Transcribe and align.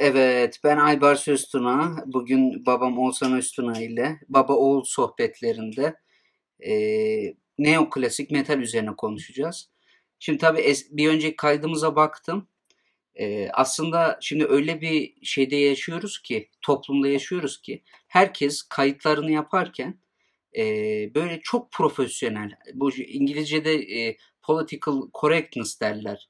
Evet, 0.00 0.60
ben 0.64 0.76
Aybars 0.76 1.28
Öztuna. 1.28 2.04
Bugün 2.06 2.66
babam 2.66 2.98
Oğuzhan 2.98 3.36
Öztuna 3.36 3.80
ile 3.80 4.20
baba 4.28 4.52
oğul 4.52 4.84
sohbetlerinde 4.84 5.94
e, 6.66 6.74
neoklasik 7.58 8.30
metal 8.30 8.60
üzerine 8.60 8.96
konuşacağız. 8.96 9.70
Şimdi 10.18 10.38
tabii 10.38 10.60
es- 10.60 10.86
bir 10.90 11.08
önceki 11.08 11.36
kaydımıza 11.36 11.96
baktım. 11.96 12.48
E, 13.14 13.48
aslında 13.48 14.18
şimdi 14.20 14.44
öyle 14.46 14.80
bir 14.80 15.14
şeyde 15.22 15.56
yaşıyoruz 15.56 16.22
ki, 16.22 16.48
toplumda 16.62 17.08
yaşıyoruz 17.08 17.62
ki 17.62 17.82
herkes 18.08 18.62
kayıtlarını 18.62 19.30
yaparken 19.30 20.00
e, 20.56 20.64
böyle 21.14 21.40
çok 21.42 21.72
profesyonel, 21.72 22.50
bu 22.74 22.92
İngilizce'de 22.92 23.74
e, 23.74 24.16
political 24.42 25.02
correctness 25.20 25.80
derler 25.80 26.28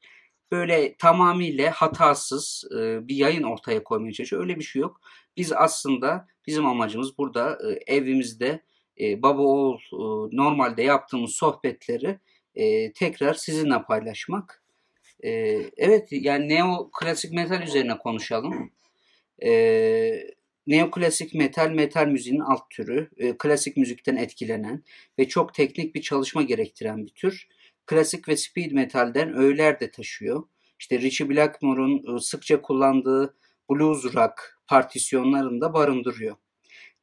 böyle 0.52 0.94
tamamıyla 0.96 1.70
hatasız 1.70 2.64
e, 2.78 3.08
bir 3.08 3.16
yayın 3.16 3.42
ortaya 3.42 3.84
koymaya 3.84 4.12
çalışıyor. 4.12 4.42
Öyle 4.42 4.58
bir 4.58 4.64
şey 4.64 4.82
yok. 4.82 5.00
Biz 5.36 5.52
aslında 5.52 6.26
bizim 6.46 6.66
amacımız 6.66 7.18
burada 7.18 7.58
e, 7.68 7.94
evimizde 7.94 8.60
e, 9.00 9.22
baba 9.22 9.42
oğul 9.42 9.78
e, 9.78 10.36
normalde 10.36 10.82
yaptığımız 10.82 11.30
sohbetleri 11.30 12.18
e, 12.54 12.92
tekrar 12.92 13.34
sizinle 13.34 13.82
paylaşmak. 13.82 14.62
E, 15.24 15.30
evet 15.76 16.08
yani 16.10 16.48
neo 16.48 16.90
klasik 16.90 17.32
metal 17.32 17.62
üzerine 17.62 17.98
konuşalım. 17.98 18.70
E, 19.42 19.50
neoklasik 20.66 21.34
metal 21.34 21.70
metal 21.70 22.06
müziğin 22.06 22.40
alt 22.40 22.70
türü. 22.70 23.10
E, 23.16 23.36
klasik 23.38 23.76
müzikten 23.76 24.16
etkilenen 24.16 24.82
ve 25.18 25.28
çok 25.28 25.54
teknik 25.54 25.94
bir 25.94 26.02
çalışma 26.02 26.42
gerektiren 26.42 27.06
bir 27.06 27.10
tür 27.10 27.48
klasik 27.86 28.28
ve 28.28 28.36
speed 28.36 28.72
metalden 28.72 29.34
öğeler 29.34 29.80
de 29.80 29.90
taşıyor. 29.90 30.42
İşte 30.78 30.98
Richie 30.98 31.28
Blackmore'un 31.28 32.12
ıı, 32.12 32.20
sıkça 32.20 32.62
kullandığı 32.62 33.34
blues 33.70 34.04
rock 34.04 34.58
partisyonlarında 34.66 35.74
barındırıyor. 35.74 36.36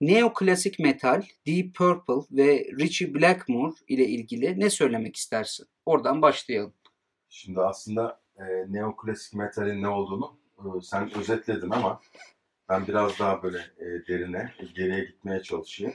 Neoklasik 0.02 0.80
metal, 0.80 1.24
Deep 1.48 1.76
Purple 1.76 2.38
ve 2.38 2.68
Richie 2.80 3.14
Blackmore 3.14 3.76
ile 3.88 4.08
ilgili 4.08 4.60
ne 4.60 4.70
söylemek 4.70 5.16
istersin? 5.16 5.68
Oradan 5.86 6.22
başlayalım. 6.22 6.74
Şimdi 7.30 7.62
aslında 7.62 8.22
e, 8.38 8.44
neoklasik 8.68 9.34
metalin 9.34 9.84
ne 9.84 9.88
olduğunu 9.88 10.40
e, 10.58 10.82
sen 10.82 11.18
özetledin 11.18 11.70
ama 11.70 12.02
ben 12.70 12.88
biraz 12.88 13.20
daha 13.20 13.44
böyle 13.44 13.58
e, 13.58 13.86
derine, 14.08 14.54
geriye 14.76 15.04
gitmeye 15.04 15.42
çalışayım. 15.42 15.94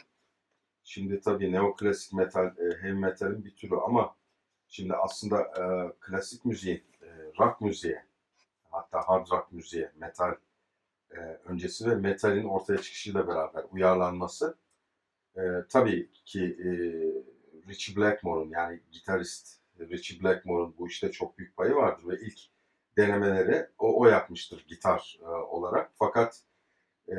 Şimdi 0.84 1.20
tabii 1.20 1.52
neoklasik 1.52 2.12
metal, 2.12 2.46
e, 2.46 2.82
heavy 2.82 2.92
metalin 2.92 3.44
bir 3.44 3.56
türü 3.56 3.74
ama 3.86 4.16
Şimdi 4.74 4.94
aslında 4.94 5.40
e, 5.40 5.92
klasik 6.00 6.44
müziğin, 6.44 6.82
e, 7.02 7.06
rock 7.38 7.60
müziğe, 7.60 8.04
hatta 8.70 9.08
hard 9.08 9.26
rock 9.30 9.52
müziğe, 9.52 9.92
metal 9.96 10.34
e, 11.10 11.16
öncesi 11.44 11.90
ve 11.90 11.94
metalin 11.94 12.44
ortaya 12.44 12.78
çıkışıyla 12.78 13.28
beraber 13.28 13.64
uyarlanması 13.70 14.56
e, 15.36 15.40
tabii 15.68 16.10
ki 16.24 16.44
e, 16.44 16.68
Richie 17.68 17.96
Blackmore'un 17.96 18.50
yani 18.50 18.80
gitarist 18.92 19.60
Richie 19.80 20.22
Blackmore'un 20.22 20.74
bu 20.78 20.88
işte 20.88 21.12
çok 21.12 21.38
büyük 21.38 21.56
payı 21.56 21.74
vardır 21.74 22.08
ve 22.08 22.20
ilk 22.20 22.38
denemeleri 22.96 23.66
o, 23.78 24.00
o 24.00 24.06
yapmıştır 24.06 24.64
gitar 24.68 25.18
e, 25.22 25.26
olarak. 25.26 25.90
Fakat 25.94 26.42
e, 27.08 27.16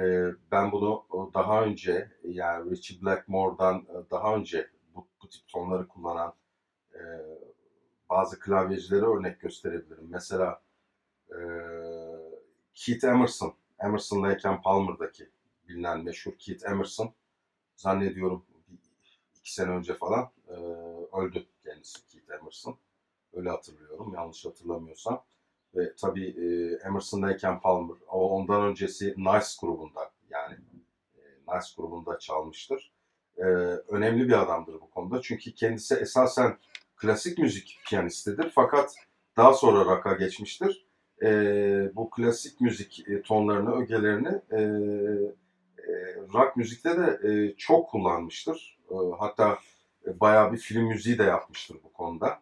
ben 0.51 0.71
bunu 0.71 1.05
daha 1.33 1.63
önce 1.63 2.11
yani 2.23 2.71
Richie 2.71 3.01
Blackmore'dan 3.01 3.75
e, 3.75 4.11
daha 4.11 4.35
önce 4.35 4.69
bu, 4.95 5.07
bu 5.21 5.29
tip 5.29 5.47
tonları 5.47 5.87
kullanan 5.87 6.33
e, 6.93 7.01
bazı 8.09 8.39
klavyecilere 8.39 9.05
örnek 9.05 9.41
gösterebilirim. 9.41 10.07
Mesela 10.09 10.61
e, 11.29 11.37
Keith 12.73 13.03
Emerson, 13.03 13.53
Emerson 13.79 14.23
Lake 14.23 14.61
Palmer'daki 14.63 15.29
bilinen 15.67 16.03
meşhur 16.03 16.33
Keith 16.39 16.69
Emerson 16.69 17.13
zannediyorum 17.75 18.45
iki 19.39 19.53
sene 19.53 19.71
önce 19.71 19.93
falan 19.93 20.29
e, 20.47 20.53
öldü 21.17 21.45
kendisi 21.63 22.07
Keith 22.07 22.31
Emerson. 22.31 22.77
Öyle 23.33 23.49
hatırlıyorum 23.49 24.13
yanlış 24.13 24.45
hatırlamıyorsam. 24.45 25.23
Ve 25.75 25.95
tabii 25.95 26.27
e, 26.27 26.77
Emerson 26.87 27.21
Lake 27.21 27.59
Palmer 27.63 27.97
ondan 28.07 28.63
öncesi 28.63 29.15
Nice 29.17 29.47
grubunda 29.61 30.11
yani 30.29 30.57
e, 31.15 31.21
Nice 31.47 31.67
grubunda 31.77 32.19
çalmıştır. 32.19 32.91
E, 33.37 33.43
önemli 33.87 34.27
bir 34.27 34.41
adamdır 34.41 34.73
bu 34.73 34.89
konuda. 34.89 35.21
Çünkü 35.21 35.53
kendisi 35.53 35.95
esasen 35.95 36.57
klasik 37.03 37.37
müzik 37.37 37.79
piyanistidir. 37.85 38.51
Fakat 38.55 38.95
daha 39.37 39.53
sonra 39.53 39.85
rock'a 39.85 40.13
geçmiştir. 40.13 40.85
E, 41.23 41.29
bu 41.95 42.09
klasik 42.09 42.61
müzik 42.61 43.09
e, 43.09 43.21
tonlarını, 43.21 43.75
ögelerini 43.75 44.41
e, 44.51 44.61
e, 45.87 46.15
rock 46.33 46.57
müzikte 46.57 46.97
de 46.97 47.19
e, 47.29 47.55
çok 47.57 47.89
kullanmıştır. 47.89 48.79
E, 48.91 48.95
hatta 49.19 49.57
e, 50.07 50.19
bayağı 50.19 50.51
bir 50.53 50.57
film 50.57 50.83
müziği 50.83 51.17
de 51.17 51.23
yapmıştır 51.23 51.77
bu 51.83 51.93
konuda. 51.93 52.39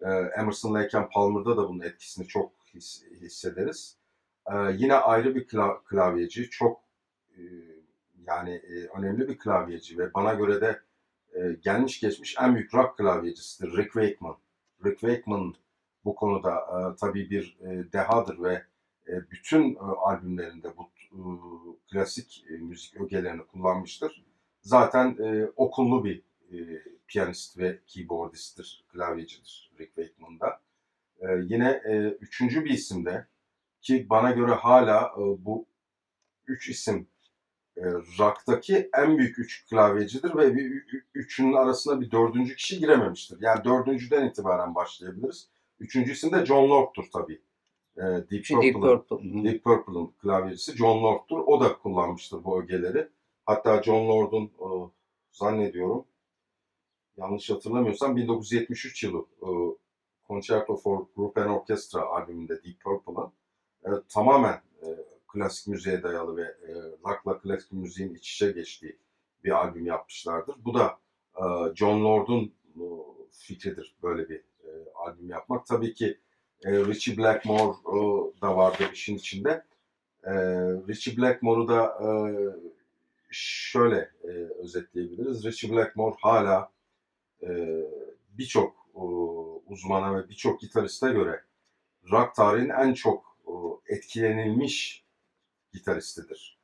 E, 0.00 0.10
Emerson 0.38 0.74
Lake 0.74 1.08
Palmer'da 1.12 1.56
da 1.56 1.68
bunun 1.68 1.80
etkisini 1.80 2.26
çok 2.26 2.52
his, 2.74 3.04
hissederiz. 3.20 3.96
E, 4.52 4.54
yine 4.72 4.94
ayrı 4.94 5.34
bir 5.34 5.46
kla, 5.46 5.82
klavyeci, 5.84 6.50
çok 6.50 6.80
e, 7.36 7.42
yani 8.26 8.50
e, 8.50 8.86
önemli 8.98 9.28
bir 9.28 9.38
klavyeci 9.38 9.98
ve 9.98 10.14
bana 10.14 10.34
göre 10.34 10.60
de 10.60 10.85
e, 11.36 11.52
gelmiş 11.52 12.00
geçmiş 12.00 12.36
en 12.40 12.54
büyük 12.54 12.74
rock 12.74 12.96
klavyecisidir 12.96 13.76
Rick 13.76 13.92
Wakeman. 13.92 14.36
Rick 14.84 15.00
Wakeman 15.00 15.54
bu 16.04 16.14
konuda 16.14 16.54
e, 16.54 16.96
tabii 16.96 17.30
bir 17.30 17.58
e, 17.60 17.92
dehadır 17.92 18.42
ve 18.42 18.62
e, 19.08 19.30
bütün 19.30 19.74
e, 19.74 19.78
albümlerinde 19.78 20.68
bu 20.76 20.90
e, 21.12 21.20
klasik 21.90 22.44
e, 22.50 22.52
müzik 22.52 23.00
ögelerini 23.00 23.46
kullanmıştır. 23.46 24.24
Zaten 24.62 25.16
e, 25.22 25.46
okullu 25.56 26.04
bir 26.04 26.22
e, 26.52 26.82
piyanist 27.06 27.58
ve 27.58 27.78
keyboardisttir, 27.86 28.84
klavyecidir 28.92 29.72
Rick 29.80 29.94
Wakeman 29.94 30.40
da. 30.40 30.60
E, 31.20 31.26
yine 31.42 31.70
e, 31.70 32.16
üçüncü 32.20 32.64
bir 32.64 32.70
isimde 32.70 33.26
ki 33.80 34.06
bana 34.10 34.30
göre 34.30 34.52
hala 34.52 35.14
e, 35.18 35.20
bu 35.44 35.66
üç 36.46 36.68
isim 36.68 37.08
e, 37.76 37.84
rock'taki 37.92 38.90
en 38.98 39.18
büyük 39.18 39.38
üç 39.38 39.66
klavyecidir 39.68 40.36
ve 40.36 40.56
bir, 40.56 40.82
üçünün 41.14 41.52
arasına 41.52 42.00
bir 42.00 42.10
dördüncü 42.10 42.56
kişi 42.56 42.78
girememiştir. 42.78 43.38
Yani 43.40 43.64
dördüncüden 43.64 44.28
itibaren 44.28 44.74
başlayabiliriz. 44.74 45.48
Üçüncü 45.80 46.12
isim 46.12 46.32
de 46.32 46.46
John 46.46 46.70
Lord'tur 46.70 47.04
tabii. 47.12 47.40
E, 47.96 48.02
Deep 48.02 48.48
Purple'ın 48.48 48.62
Deep, 48.62 49.08
Purple. 49.08 49.44
Deep 49.44 49.64
Purple'ın 49.64 50.06
klavyecisi 50.22 50.76
John 50.76 51.02
Lord'tur. 51.02 51.38
O 51.38 51.60
da 51.60 51.78
kullanmıştır 51.78 52.44
bu 52.44 52.62
ögeleri. 52.62 53.08
Hatta 53.46 53.82
John 53.82 54.08
Lord'un 54.08 54.44
e, 54.44 54.68
zannediyorum 55.32 56.04
yanlış 57.16 57.50
hatırlamıyorsam 57.50 58.16
1973 58.16 59.04
yılı 59.04 59.26
e, 59.42 59.48
Concerto 60.28 60.76
for 60.76 61.06
Group 61.16 61.38
and 61.38 61.50
Orchestra 61.50 62.02
albümünde 62.02 62.62
Deep 62.64 62.80
Purple'ın 62.80 63.32
e, 63.84 63.90
tamamen 64.08 64.62
e, 64.82 64.86
klasik 65.36 65.66
müziğe 65.66 66.02
dayalı 66.02 66.36
ve 66.36 66.42
e, 66.42 66.72
rock'la 67.04 67.38
klasik 67.38 67.72
müziğin 67.72 68.14
iç 68.14 68.32
içe 68.32 68.52
geçtiği 68.52 68.98
bir 69.44 69.50
albüm 69.50 69.86
yapmışlardır. 69.86 70.56
Bu 70.64 70.74
da 70.74 70.98
e, 71.36 71.44
John 71.74 72.04
Lord'un 72.04 72.54
e, 72.76 72.84
fikridir 73.30 73.96
böyle 74.02 74.28
bir 74.28 74.36
e, 74.38 74.70
albüm 74.94 75.30
yapmak. 75.30 75.66
Tabii 75.66 75.94
ki 75.94 76.18
e, 76.64 76.70
Richie 76.72 77.16
Blackmore 77.16 77.76
e, 77.86 77.96
da 78.42 78.56
vardı 78.56 78.84
işin 78.92 79.16
içinde. 79.16 79.64
E, 80.24 80.32
Richie 80.88 81.16
Blackmore'u 81.16 81.68
da 81.68 81.84
e, 81.84 82.08
şöyle 83.30 84.10
e, 84.24 84.28
özetleyebiliriz. 84.62 85.44
Richie 85.44 85.70
Blackmore 85.70 86.16
hala 86.20 86.72
e, 87.42 87.80
birçok 88.38 88.76
e, 88.94 89.00
uzmana 89.66 90.18
ve 90.18 90.28
birçok 90.28 90.60
gitariste 90.60 91.12
göre 91.12 91.40
rock 92.10 92.34
tarihinin 92.34 92.70
en 92.70 92.94
çok 92.94 93.38
e, 93.46 93.52
etkilenilmiş 93.94 95.05
gitaristidir. 95.76 96.58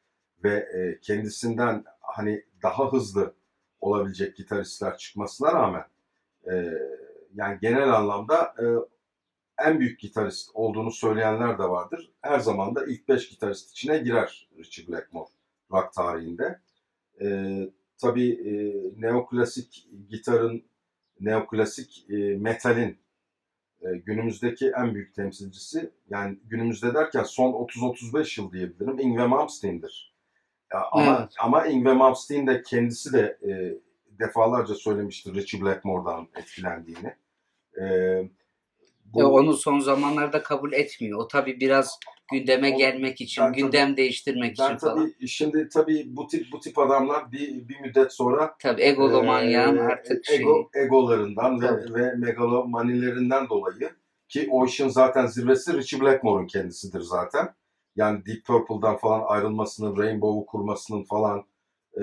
Ve 0.45 0.55
e, 0.55 1.01
kendisinden 1.01 1.85
hani 2.01 2.45
daha 2.63 2.93
hızlı 2.93 3.35
olabilecek 3.81 4.37
gitaristler 4.37 4.99
çıkmasına 4.99 5.53
rağmen 5.53 5.85
e, 6.51 6.73
yani 7.35 7.59
genel 7.61 7.93
anlamda 7.93 8.55
e, 8.59 8.65
en 9.67 9.81
büyük 9.81 10.01
gitarist 10.01 10.51
olduğunu 10.55 10.91
söyleyenler 10.91 11.59
de 11.59 11.63
vardır. 11.63 12.13
Her 12.21 12.39
zaman 12.39 12.75
da 12.75 12.87
ilk 12.87 13.09
beş 13.09 13.29
gitarist 13.29 13.71
içine 13.71 13.99
girer 13.99 14.49
Richie 14.59 14.89
Blackmore 14.89 15.31
rock 15.73 15.93
tarihinde. 15.93 16.61
E, 17.21 17.59
tabii 17.99 18.39
neoklasik 18.97 19.89
gitarın, 20.09 20.65
neoklasik 21.21 22.07
metalin 22.39 23.02
e, 23.83 23.97
günümüzdeki 23.97 24.73
en 24.79 24.95
büyük 24.95 25.15
temsilcisi 25.15 25.91
yani 26.09 26.39
günümüzde 26.45 26.95
derken 26.95 27.23
son 27.23 27.53
30-35 27.53 28.41
yıl 28.41 28.53
diyebilirim 28.53 28.99
Ingve 28.99 29.27
Malmsteen'dir. 29.27 30.13
Ama, 30.93 31.19
evet. 31.21 31.35
ama 31.41 31.67
Ingve 31.67 31.93
Malmsteen 31.93 32.47
de 32.47 32.63
kendisi 32.63 33.13
de 33.13 33.39
e, 33.49 33.79
defalarca 34.19 34.75
söylemiştir 34.75 35.35
Richie 35.35 35.61
Blackmore'dan 35.61 36.29
etkilendiğini. 36.37 37.15
E, 37.81 37.85
bu 39.15 39.21
E, 39.21 39.25
onu 39.25 39.53
son 39.53 39.79
zamanlarda 39.79 40.43
kabul 40.43 40.73
etmiyor. 40.73 41.19
O 41.19 41.29
tabii 41.29 41.61
biraz 41.61 41.99
gündeme 42.33 42.75
O- 42.75 42.79
gelmek 42.79 43.21
için, 43.21 43.43
ben 43.45 43.49
tabii- 43.53 43.63
gündem 43.63 43.97
değiştirmek 43.97 44.53
için 44.53 44.65
ben 44.69 44.79
falan. 44.79 44.97
tabii 44.97 45.29
şimdi 45.29 45.69
tabii 45.69 46.05
bu 46.09 46.27
tip 46.27 46.47
bu 46.53 46.61
tip 46.61 46.79
adamlar 46.79 47.33
bir 47.33 47.69
bir 47.69 47.81
müddet 47.81 48.13
sonra 48.13 48.55
Tabii 48.63 48.83
egolomanyan 48.83 49.77
Ee, 49.77 49.81
artık 49.81 50.25
şey. 50.27 50.37
ego, 50.37 50.71
egolarından 50.75 51.61
ve, 51.63 51.67
Tabii. 51.67 51.95
ve 51.95 52.13
megalomanilerinden 52.17 53.49
dolayı 53.49 53.91
ki 54.29 54.49
o 54.51 54.67
işin 54.67 54.89
zaten 54.89 55.27
zirvesi 55.27 55.73
Richie 55.73 56.01
Blackmore'un 56.01 56.47
kendisidir 56.47 57.01
zaten. 57.01 57.55
Yani 57.97 58.27
Deep 58.27 58.45
Purple'dan 58.47 58.97
falan 58.97 59.23
ayrılmasının, 59.27 59.97
Rainbow'u 59.97 60.47
kurmasının 60.47 61.03
falan 61.05 61.39
e, 61.97 62.03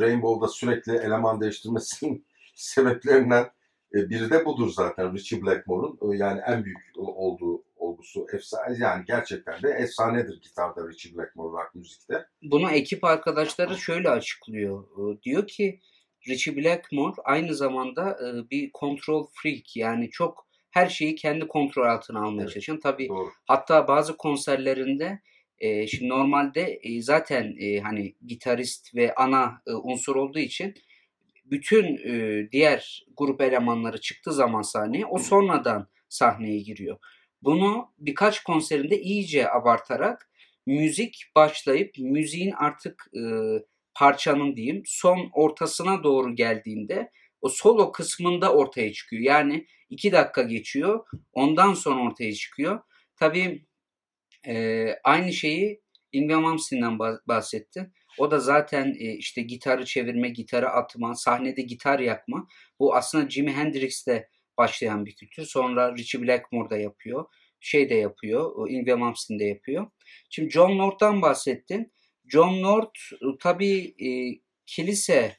Rainbow'da 0.00 0.48
sürekli 0.48 0.96
eleman 0.96 1.40
değiştirmesinin 1.40 2.26
sebeplerinden 2.54 3.46
e, 3.94 4.10
biri 4.10 4.30
de 4.30 4.44
budur 4.44 4.70
zaten 4.70 5.14
Richie 5.14 5.42
Blackmore'un. 5.42 6.14
E, 6.14 6.16
yani 6.16 6.40
en 6.46 6.64
büyük 6.64 6.78
olduğu 6.96 7.62
olgusu 7.76 8.26
efsane 8.32 8.76
yani 8.78 9.04
gerçekten 9.06 9.62
de 9.62 9.68
efsanedir 9.70 10.40
gitarda 10.40 10.88
Richie 10.88 11.14
Blackmore 11.14 11.62
rock 11.62 11.74
müzikte. 11.74 12.26
Bunu 12.42 12.70
ekip 12.70 13.04
arkadaşları 13.04 13.76
şöyle 13.78 14.10
açıklıyor. 14.10 14.84
Ee, 14.84 15.22
Diyor 15.22 15.46
ki 15.46 15.80
Richie 16.28 16.56
Blackmore 16.56 17.14
aynı 17.24 17.54
zamanda 17.54 18.10
e, 18.10 18.50
bir 18.50 18.70
control 18.80 19.26
freak 19.32 19.76
yani 19.76 20.10
çok 20.10 20.48
her 20.70 20.88
şeyi 20.88 21.14
kendi 21.14 21.48
kontrol 21.48 21.86
altına 21.86 22.20
almaya 22.20 22.42
Evet. 22.42 22.52
çalışan. 22.52 22.80
Tabii 22.80 23.08
Doğru. 23.08 23.30
hatta 23.46 23.88
bazı 23.88 24.16
konserlerinde 24.16 25.20
e, 25.58 25.86
şimdi 25.86 26.08
normalde 26.08 26.80
e, 26.82 27.02
zaten 27.02 27.56
e, 27.60 27.80
hani 27.80 28.14
gitarist 28.26 28.94
ve 28.94 29.14
ana 29.14 29.62
e, 29.66 29.72
unsur 29.72 30.16
olduğu 30.16 30.38
için 30.38 30.74
bütün 31.50 31.96
e, 31.96 32.48
diğer 32.52 33.06
grup 33.16 33.40
elemanları 33.40 34.00
çıktığı 34.00 34.32
zaman 34.32 34.62
sahneye 34.62 35.06
o 35.06 35.18
sonradan 35.18 35.88
sahneye 36.08 36.58
giriyor. 36.58 36.98
Bunu 37.42 37.92
birkaç 37.98 38.42
konserinde 38.42 39.00
iyice 39.00 39.50
abartarak 39.50 40.30
müzik 40.66 41.22
başlayıp 41.36 41.94
müziğin 41.98 42.52
artık 42.52 43.06
e, 43.14 43.22
parçanın 43.94 44.56
diyeyim 44.56 44.82
son 44.86 45.30
ortasına 45.32 46.02
doğru 46.04 46.34
geldiğinde 46.34 47.10
o 47.40 47.48
solo 47.48 47.92
kısmında 47.92 48.52
ortaya 48.52 48.92
çıkıyor. 48.92 49.22
Yani 49.22 49.66
iki 49.90 50.12
dakika 50.12 50.42
geçiyor 50.42 51.06
ondan 51.32 51.74
sonra 51.74 52.02
ortaya 52.02 52.32
çıkıyor. 52.32 52.80
Tabii 53.16 53.66
e, 54.46 54.86
aynı 55.04 55.32
şeyi 55.32 55.82
Ingve 56.12 56.36
Malmsteen'den 56.36 56.92
bah- 56.92 57.20
bahsetti. 57.28 57.92
O 58.18 58.30
da 58.30 58.38
zaten 58.40 58.96
e, 58.98 59.12
işte 59.12 59.42
gitarı 59.42 59.84
çevirme, 59.84 60.28
gitarı 60.28 60.68
atma, 60.68 61.14
sahnede 61.14 61.62
gitar 61.62 61.98
yakma. 61.98 62.48
Bu 62.78 62.94
aslında 62.94 63.30
Jimi 63.30 63.52
Hendrix'te 63.52 64.28
başlayan 64.58 65.06
bir 65.06 65.14
kültür. 65.14 65.44
Sonra 65.44 65.96
Richie 65.96 66.22
Blackmore 66.22 66.70
da 66.70 66.76
yapıyor. 66.78 67.24
Şey 67.60 67.90
de 67.90 67.94
yapıyor. 67.94 68.70
Ingve 68.70 68.94
Malmsteen 68.94 69.38
de 69.38 69.44
yapıyor. 69.44 69.86
Şimdi 70.30 70.50
John 70.50 70.78
Lord'dan 70.78 71.22
bahsettin. 71.22 71.92
John 72.28 72.62
Lord 72.62 72.94
e, 73.12 73.26
tabii 73.40 73.94
e, 73.98 74.40
kilise 74.66 75.38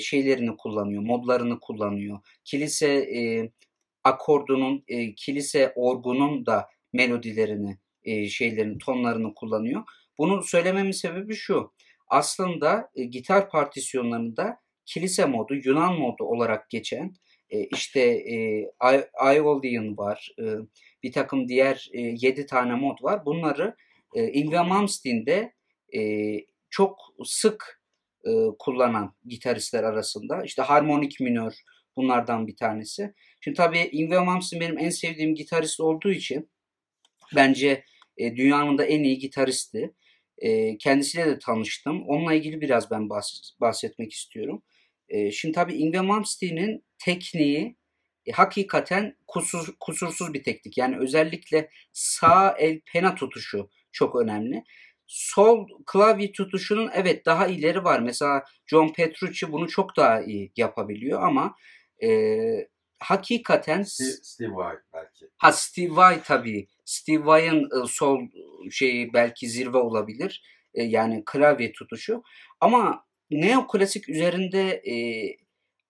şeylerini 0.00 0.56
kullanıyor, 0.56 1.02
modlarını 1.02 1.60
kullanıyor. 1.60 2.18
Kilise 2.44 3.08
akordunun, 4.04 4.84
kilise 5.16 5.72
orgunun 5.76 6.46
da 6.46 6.68
melodilerini, 6.92 7.78
şeylerini, 8.28 8.78
tonlarını 8.78 9.34
kullanıyor. 9.34 9.82
Bunu 10.18 10.42
söylememin 10.42 10.90
sebebi 10.90 11.34
şu. 11.34 11.72
Aslında 12.08 12.90
e, 12.94 13.04
gitar 13.04 13.50
partisyonlarında 13.50 14.60
kilise 14.86 15.24
modu, 15.24 15.54
Yunan 15.54 15.98
modu 15.98 16.24
olarak 16.24 16.70
geçen 16.70 17.14
e, 17.50 17.64
işte 17.64 18.00
e, 18.00 18.70
Aeolian 19.20 19.96
var, 19.96 20.30
e, 20.38 20.44
bir 21.02 21.12
takım 21.12 21.48
diğer 21.48 21.88
e, 21.92 22.00
7 22.00 22.46
tane 22.46 22.74
mod 22.74 23.02
var. 23.02 23.26
Bunları 23.26 23.76
e, 24.14 24.32
Ingve 24.32 24.62
Malmsteen'de 24.62 25.52
e, 25.96 26.00
çok 26.70 26.98
sık 27.24 27.82
e, 28.24 28.30
kullanan 28.58 29.14
gitaristler 29.26 29.84
arasında. 29.84 30.42
İşte 30.44 30.62
harmonik 30.62 31.20
minör 31.20 31.52
bunlardan 31.96 32.46
bir 32.46 32.56
tanesi. 32.56 33.14
Şimdi 33.40 33.56
tabii 33.56 33.88
Ingve 33.92 34.18
Malmsteen 34.18 34.60
benim 34.60 34.78
en 34.78 34.90
sevdiğim 34.90 35.34
gitarist 35.34 35.80
olduğu 35.80 36.10
için 36.10 36.50
bence 37.36 37.84
e, 38.16 38.36
dünyanın 38.36 38.78
da 38.78 38.84
en 38.84 39.02
iyi 39.02 39.18
gitaristi. 39.18 39.94
E, 40.38 40.78
kendisiyle 40.78 41.26
de 41.26 41.38
tanıştım. 41.38 42.08
Onunla 42.08 42.34
ilgili 42.34 42.60
biraz 42.60 42.90
ben 42.90 43.00
bahs- 43.02 43.60
bahsetmek 43.60 44.12
istiyorum. 44.12 44.62
E, 45.08 45.30
şimdi 45.30 45.54
tabii 45.54 45.74
Ingve 45.74 46.00
Malmsteen'in 46.00 46.84
tekniği 46.98 47.76
e, 48.26 48.32
hakikaten 48.32 49.16
kusur, 49.26 49.74
kusursuz 49.80 50.34
bir 50.34 50.42
teknik. 50.44 50.78
Yani 50.78 50.98
özellikle 50.98 51.70
sağ 51.92 52.56
el 52.58 52.80
pena 52.92 53.14
tutuşu 53.14 53.70
çok 53.92 54.16
önemli. 54.16 54.64
Sol 55.06 55.68
klavye 55.86 56.32
tutuşunun 56.32 56.90
evet 56.94 57.26
daha 57.26 57.46
ileri 57.46 57.84
var. 57.84 58.00
Mesela 58.00 58.44
John 58.66 58.92
Petrucci 58.92 59.52
bunu 59.52 59.68
çok 59.68 59.96
daha 59.96 60.20
iyi 60.20 60.52
yapabiliyor 60.56 61.22
ama 61.22 61.56
e, 62.02 62.08
hakikaten 62.98 63.82
Steve, 63.82 64.08
Steve 64.08 64.52
Vai 64.54 64.76
belki. 64.94 65.26
Ha 65.36 65.52
Steve 65.52 65.96
Vai 65.96 66.22
tabii. 66.22 66.66
Steve 66.86 67.26
Vai'ın 67.26 67.64
e, 67.64 67.86
sol 67.88 68.20
şeyi 68.70 69.12
belki 69.12 69.48
zirve 69.48 69.78
olabilir. 69.78 70.42
E, 70.74 70.82
yani 70.82 71.22
klavye 71.26 71.72
tutuşu. 71.72 72.22
Ama 72.60 73.04
neoklasik 73.30 74.08
üzerinde 74.08 74.70
e, 74.70 74.96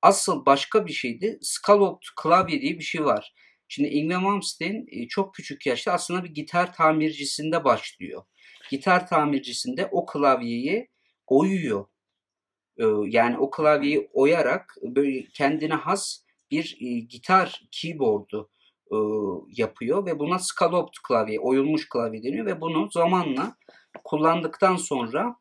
asıl 0.02 0.46
başka 0.46 0.86
bir 0.86 0.92
şeydi. 0.92 1.38
Scalloped 1.42 2.06
klavye 2.22 2.60
diye 2.60 2.78
bir 2.78 2.84
şey 2.84 3.04
var. 3.04 3.34
Şimdi 3.68 3.88
Ingve 3.88 4.16
Malmsteen 4.16 4.86
çok 5.08 5.34
küçük 5.34 5.66
yaşta 5.66 5.92
aslında 5.92 6.24
bir 6.24 6.34
gitar 6.34 6.74
tamircisinde 6.74 7.64
başlıyor. 7.64 8.22
Gitar 8.70 9.08
tamircisinde 9.08 9.88
o 9.92 10.06
klavyeyi 10.06 10.88
oyuyor. 11.26 11.86
E, 12.78 12.84
yani 13.06 13.38
o 13.38 13.50
klavyeyi 13.50 14.10
oyarak 14.12 14.76
böyle 14.82 15.24
kendine 15.34 15.74
has 15.74 16.22
bir 16.50 16.76
gitar 17.08 17.62
keyboard'u 17.72 18.50
e, 18.92 18.96
yapıyor 19.48 20.06
ve 20.06 20.18
buna 20.18 20.38
scalloped 20.38 20.94
klavye, 21.08 21.40
oyulmuş 21.40 21.88
klavye 21.88 22.22
deniyor 22.22 22.46
ve 22.46 22.60
bunu 22.60 22.88
zamanla 22.90 23.56
kullandıktan 24.04 24.76
sonra 24.76 25.36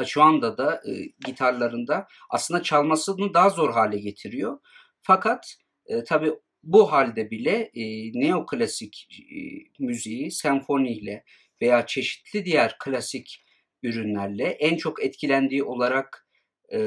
e, 0.00 0.04
şu 0.04 0.22
anda 0.22 0.58
da 0.58 0.74
e, 0.74 0.92
gitarlarında 1.26 2.06
aslında 2.30 2.62
çalmasını 2.62 3.34
daha 3.34 3.50
zor 3.50 3.72
hale 3.72 3.98
getiriyor. 3.98 4.58
Fakat 5.02 5.56
e, 5.86 6.04
tabii 6.04 6.32
bu 6.62 6.92
halde 6.92 7.30
bile 7.30 7.70
e, 7.74 7.82
neoklasik 8.20 9.08
e, 9.10 9.38
müziği 9.84 10.30
senfoniyle 10.30 11.24
veya 11.62 11.86
çeşitli 11.86 12.44
diğer 12.44 12.76
klasik 12.78 13.44
ürünlerle 13.82 14.44
en 14.44 14.76
çok 14.76 15.04
etkilendiği 15.04 15.64
olarak 15.64 16.25
e, 16.72 16.78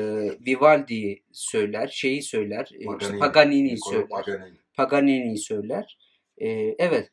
Vivaldi'yi 0.45 1.23
söyler, 1.31 1.87
şeyi 1.87 2.21
söyler, 2.23 2.69
e, 2.73 2.77
işte 2.77 2.85
Paganini. 2.85 3.19
Paganini'yi 3.19 3.73
Niccolo 3.75 3.91
söyler. 3.93 4.09
Paganini. 4.09 4.57
Paganini'yi 4.73 5.37
söyler. 5.37 5.97
Ee, 6.37 6.75
evet. 6.79 7.09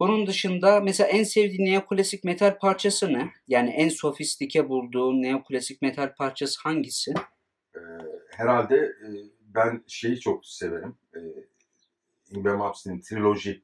Bunun 0.00 0.26
dışında 0.26 0.80
mesela 0.80 1.08
en 1.08 1.24
sevdiğin 1.24 1.64
neoklasik 1.72 2.24
metal 2.24 2.58
parçası 2.58 3.12
ne? 3.12 3.32
Yani 3.48 3.70
en 3.70 3.88
sofistike 3.88 4.68
bulduğun 4.68 5.22
neoklasik 5.22 5.82
metal 5.82 6.14
parçası 6.14 6.60
hangisi? 6.62 7.14
Ee, 7.76 7.78
herhalde 8.36 8.76
e, 8.76 9.06
ben 9.40 9.84
şeyi 9.86 10.20
çok 10.20 10.46
severim. 10.46 10.94
E, 11.14 11.18
Ingve 12.30 12.52
Malmsteen'in 12.52 13.00
triloji. 13.00 13.62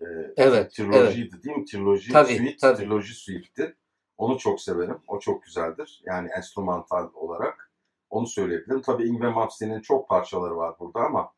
E, 0.00 0.06
Evet, 0.36 0.72
Trilojiydi 0.74 1.42
değil 1.42 1.56
mi? 1.56 1.64
Triloji 1.64 2.12
Tabii, 2.12 2.36
Suite. 2.36 2.56
tabii. 2.60 2.78
Triloji 2.78 3.14
Suite'ti. 3.14 3.74
Onu 4.16 4.38
çok 4.38 4.60
severim. 4.60 4.98
O 5.08 5.18
çok 5.18 5.42
güzeldir. 5.42 6.02
Yani 6.06 6.28
enstrümantal 6.36 7.10
olarak. 7.14 7.70
Onu 8.10 8.26
söyleyebilirim. 8.26 8.82
Tabii 8.82 9.08
Ingve 9.08 9.28
Malmsteen'in 9.28 9.80
çok 9.80 10.08
parçaları 10.08 10.56
var 10.56 10.74
burada 10.80 11.00
ama 11.00 11.32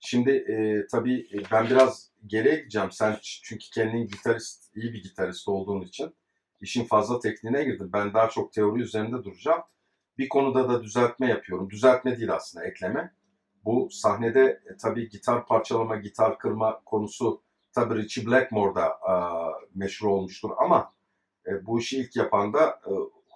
şimdi 0.00 0.30
e, 0.30 0.86
tabii 0.86 1.28
e, 1.32 1.36
ben 1.52 1.66
biraz 1.66 2.10
geriye 2.26 2.56
gideceğim. 2.56 2.90
Sen 2.92 3.16
çünkü 3.22 3.70
kendin 3.74 4.06
gitarist, 4.06 4.76
iyi 4.76 4.92
bir 4.92 5.02
gitarist 5.02 5.48
olduğun 5.48 5.80
için 5.80 6.14
işin 6.60 6.84
fazla 6.84 7.20
tekniğine 7.20 7.64
girdin. 7.64 7.92
Ben 7.92 8.14
daha 8.14 8.28
çok 8.28 8.52
teori 8.52 8.82
üzerinde 8.82 9.24
duracağım. 9.24 9.62
Bir 10.18 10.28
konuda 10.28 10.68
da 10.68 10.82
düzeltme 10.82 11.28
yapıyorum. 11.28 11.70
Düzeltme 11.70 12.16
değil 12.16 12.34
aslında 12.34 12.66
ekleme. 12.66 13.12
Bu 13.64 13.88
sahnede 13.90 14.42
e, 14.42 14.76
tabii 14.76 15.08
gitar 15.08 15.46
parçalama, 15.46 15.96
gitar 15.96 16.38
kırma 16.38 16.80
konusu 16.84 17.42
tabii 17.72 17.94
Richie 17.94 18.26
Blackmore'da 18.26 18.86
e, 18.86 19.14
meşhur 19.74 20.08
olmuştur 20.08 20.50
ama 20.58 20.92
e, 21.48 21.66
bu 21.66 21.78
işi 21.80 21.98
ilk 22.00 22.16
yapan 22.16 22.52
da 22.52 22.66
e, 22.86 22.92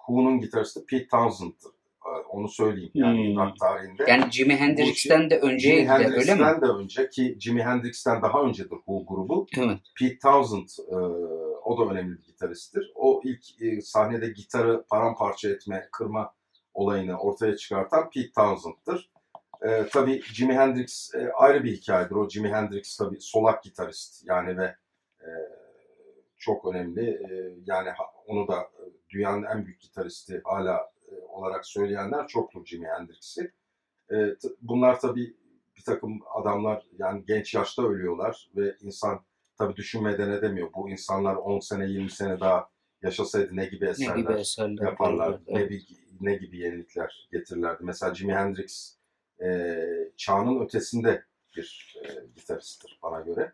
Who'nun 0.07 0.41
gitaristi 0.41 0.87
Pete 0.87 1.09
Townsend'tır. 1.09 1.71
E, 2.07 2.11
onu 2.29 2.49
söyleyeyim 2.49 2.91
yani 2.95 3.35
Hmm. 3.35 3.43
rock 3.47 3.61
tarihinde. 3.61 4.05
Yani 4.09 4.31
Jimi 4.31 4.57
Hendrix'ten 4.57 5.31
de 5.31 5.39
önceye 5.41 5.75
Jimi 5.75 5.83
gider 5.83 5.95
öyle 5.95 6.05
Hendrix'ten 6.05 6.55
mi? 6.57 6.63
de 6.63 6.67
önce 6.67 7.11
ki 7.11 7.37
Jimi 7.41 7.63
Hendrix'ten 7.63 8.23
daha 8.23 8.43
öncedir 8.43 8.71
Who 8.77 9.05
grubu. 9.07 9.47
Evet. 9.59 9.79
Pete 9.99 10.19
Townsend 10.19 10.69
e, 10.93 10.97
o 11.65 11.79
da 11.79 11.93
önemli 11.93 12.19
bir 12.19 12.25
gitaristtir. 12.25 12.93
O 12.95 13.21
ilk 13.25 13.63
e, 13.63 13.81
sahnede 13.81 14.29
gitarı 14.29 14.85
paramparça 14.91 15.49
etme, 15.51 15.89
kırma 15.93 16.35
olayını 16.75 17.19
ortaya 17.19 17.57
çıkartan 17.57 18.11
Pete 18.11 18.33
Townsend'tır. 18.37 19.11
e, 19.63 19.87
tabii 19.93 20.23
Jimi 20.35 20.55
Hendrix 20.55 21.15
e, 21.15 21.31
ayrı 21.33 21.65
bir 21.65 21.77
hikayedir. 21.77 22.15
O 22.15 22.29
Jimi 22.29 22.49
Hendrix 22.49 22.97
tabii 22.97 23.21
solak 23.21 23.63
gitarist 23.63 24.23
yani 24.29 24.57
ve 24.57 24.75
e, 25.21 25.29
çok 26.43 26.75
önemli. 26.75 27.11
E, 27.11 27.57
yani 27.67 27.89
onu 28.27 28.49
da 28.49 28.61
e, 28.61 28.83
dünyanın 29.11 29.43
en 29.43 29.67
büyük 29.67 29.81
gitaristi 29.81 30.41
hala 30.45 30.93
e, 31.09 31.15
olarak 31.29 31.67
söyleyenler 31.67 32.27
çoktur 32.27 32.67
Jimi 32.67 32.87
Hendrix'i. 32.87 33.53
E, 34.13 34.17
bunlar 34.61 35.01
tabii 35.01 35.37
bir 35.77 35.85
takım 35.85 36.21
adamlar 36.35 36.87
yani 36.99 37.25
genç 37.27 37.55
yaşta 37.55 37.83
ölüyorlar 37.83 38.51
ve 38.57 38.77
insan 38.81 39.25
tabii 39.59 39.77
düşünmeden 39.77 40.31
edemiyor. 40.31 40.73
Bu 40.75 40.91
insanlar 40.91 41.37
10 41.37 41.61
sene 41.61 41.87
20 41.87 42.11
sene 42.11 42.41
daha 42.41 42.69
yaşasaydı 43.03 43.57
ne 43.57 43.67
gibi 43.67 43.87
eserler, 43.87 44.17
ne 44.17 44.21
gibi 44.21 44.33
eserler 44.33 44.83
yaparlar, 44.85 45.41
evet. 45.47 45.71
ne, 45.71 46.31
ne 46.31 46.37
gibi 46.37 46.59
yenilikler 46.59 47.29
getirirlerdi. 47.33 47.85
Mesela 47.85 48.15
Jimi 48.15 48.35
Hendrix 48.35 48.97
e, 49.43 49.77
çağının 50.17 50.65
ötesinde 50.65 51.25
bir 51.57 51.97
e, 52.05 52.09
gitaristtir 52.37 52.99
bana 53.03 53.21
göre. 53.21 53.53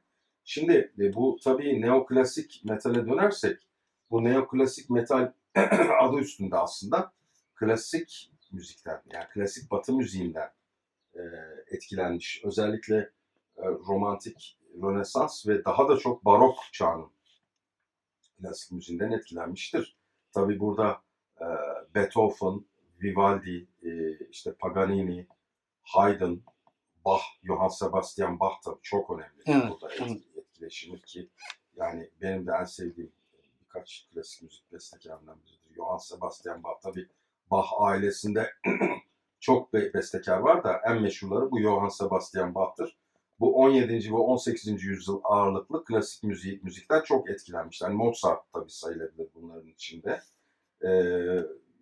Şimdi 0.51 0.93
e, 0.99 1.15
bu 1.15 1.39
tabii 1.45 1.81
neoklasik 1.81 2.63
metale 2.65 3.07
dönersek 3.07 3.69
bu 4.11 4.25
neoklasik 4.25 4.91
metal 4.91 5.33
adı 6.01 6.17
üstünde 6.17 6.57
aslında 6.57 7.13
klasik 7.55 8.33
müzikten 8.53 9.03
yani 9.13 9.25
klasik 9.35 9.71
batı 9.71 9.93
müziğinden 9.93 10.51
e, 11.15 11.21
etkilenmiş. 11.67 12.43
Özellikle 12.45 12.97
e, 13.57 13.65
romantik 13.67 14.59
Rönesans 14.83 15.47
ve 15.47 15.65
daha 15.65 15.89
da 15.89 15.97
çok 15.97 16.25
barok 16.25 16.59
çağının 16.73 17.11
klasik 18.41 18.73
müziğinden 18.73 19.11
etkilenmiştir. 19.11 19.97
Tabi 20.33 20.61
burada 20.61 21.03
e, 21.41 21.47
Beethoven, 21.95 22.65
Vivaldi, 23.03 23.69
e, 23.83 24.19
işte 24.31 24.55
Paganini, 24.55 25.27
Haydn, 25.83 26.35
Bach, 27.05 27.23
Johann 27.43 27.69
Sebastian 27.69 28.41
Bach 28.41 28.55
tabii 28.65 28.83
çok 28.83 29.11
önemli. 29.11 29.43
Evet, 29.47 29.71
burada 29.71 29.95
evet. 29.95 30.28
Etkileşimi 30.59 31.01
ki 31.01 31.29
yani 31.77 32.11
benim 32.21 32.47
de 32.47 32.51
en 32.61 32.65
sevdiğim 32.65 33.13
birkaç 33.61 34.09
klasik 34.15 34.43
müzik 34.43 34.73
bestekarından 34.73 35.39
biridir. 35.43 35.75
Johann 35.77 35.99
Sebastian 35.99 36.63
Bach 36.63 36.81
tabii 36.83 37.09
Bach 37.51 37.69
ailesinde 37.79 38.51
çok 39.41 39.73
bestekar 39.73 40.39
var 40.39 40.65
da 40.65 40.81
en 40.87 41.03
meşhurları 41.03 41.51
bu 41.51 41.61
Johann 41.61 41.89
Sebastian 41.89 42.55
Bach'tır. 42.55 42.99
Bu 43.41 43.57
17. 43.57 44.13
ve 44.13 44.17
18. 44.17 44.85
yüzyıl 44.85 45.21
ağırlıklı 45.25 45.85
klasik 45.85 46.23
müzik 46.23 46.65
müzikten 46.65 47.03
çok 47.03 47.31
etkilenmişler. 47.31 47.89
Yani 47.89 47.97
Mozart 47.97 48.53
tabii 48.53 48.71
sayılabilir 48.71 49.29
bunların 49.35 49.69
içinde. 49.69 50.21
Ee, 50.85 50.89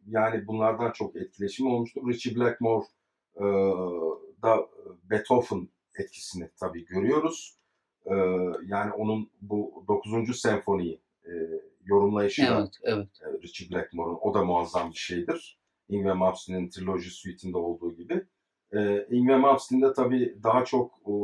yani 0.07 0.47
bunlardan 0.47 0.93
çok 0.93 1.17
etkileşim 1.17 1.67
olmuştur. 1.67 2.09
Richie 2.09 2.37
Blackmore 2.37 2.87
e, 3.37 3.45
da 4.43 4.69
Beethoven 5.05 5.69
etkisini 5.99 6.51
tabii 6.61 6.87
görüyoruz. 6.87 7.57
E, 8.07 8.15
yani 8.67 8.93
onun 8.93 9.31
bu 9.41 9.85
9. 9.89 10.41
senfoniyi 10.41 11.01
e, 11.25 11.33
yorumlayışı 11.85 12.43
evet, 12.43 12.53
da 12.53 12.69
evet. 12.83 13.09
E, 13.23 13.43
Richie 13.43 13.71
Blackmore'un 13.71 14.19
o 14.21 14.35
da 14.35 14.45
muazzam 14.45 14.91
bir 14.91 14.97
şeydir. 14.97 15.59
Ingve 15.89 16.13
Malmsteen'in 16.13 16.69
Trilogy 16.69 17.09
Suite'inde 17.09 17.57
olduğu 17.57 17.97
gibi. 17.97 18.27
E, 18.73 19.07
Ingve 19.11 19.37
Malmsteen'de 19.37 19.93
tabii 19.93 20.39
daha 20.43 20.65
çok 20.65 20.95
e, 21.07 21.15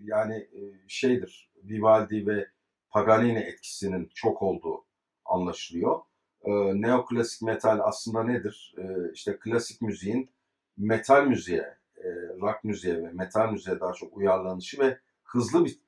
yani 0.00 0.34
e, 0.34 0.60
şeydir 0.88 1.50
Vivaldi 1.64 2.26
ve 2.26 2.46
Paganini 2.90 3.38
etkisinin 3.38 4.10
çok 4.14 4.42
olduğu 4.42 4.84
anlaşılıyor. 5.24 6.00
E, 6.44 6.50
neoklasik 6.80 7.42
metal 7.42 7.80
aslında 7.82 8.22
nedir? 8.22 8.74
E, 8.78 9.12
işte 9.12 9.38
klasik 9.40 9.82
müziğin 9.82 10.30
metal 10.76 11.26
müziğe, 11.26 11.76
e, 11.96 12.08
rock 12.40 12.64
müziğe 12.64 13.02
ve 13.02 13.10
metal 13.12 13.52
müziğe 13.52 13.80
daha 13.80 13.92
çok 13.92 14.16
uyarlanışı 14.16 14.78
ve 14.78 14.98
hızlı 15.22 15.64
bir 15.64 15.78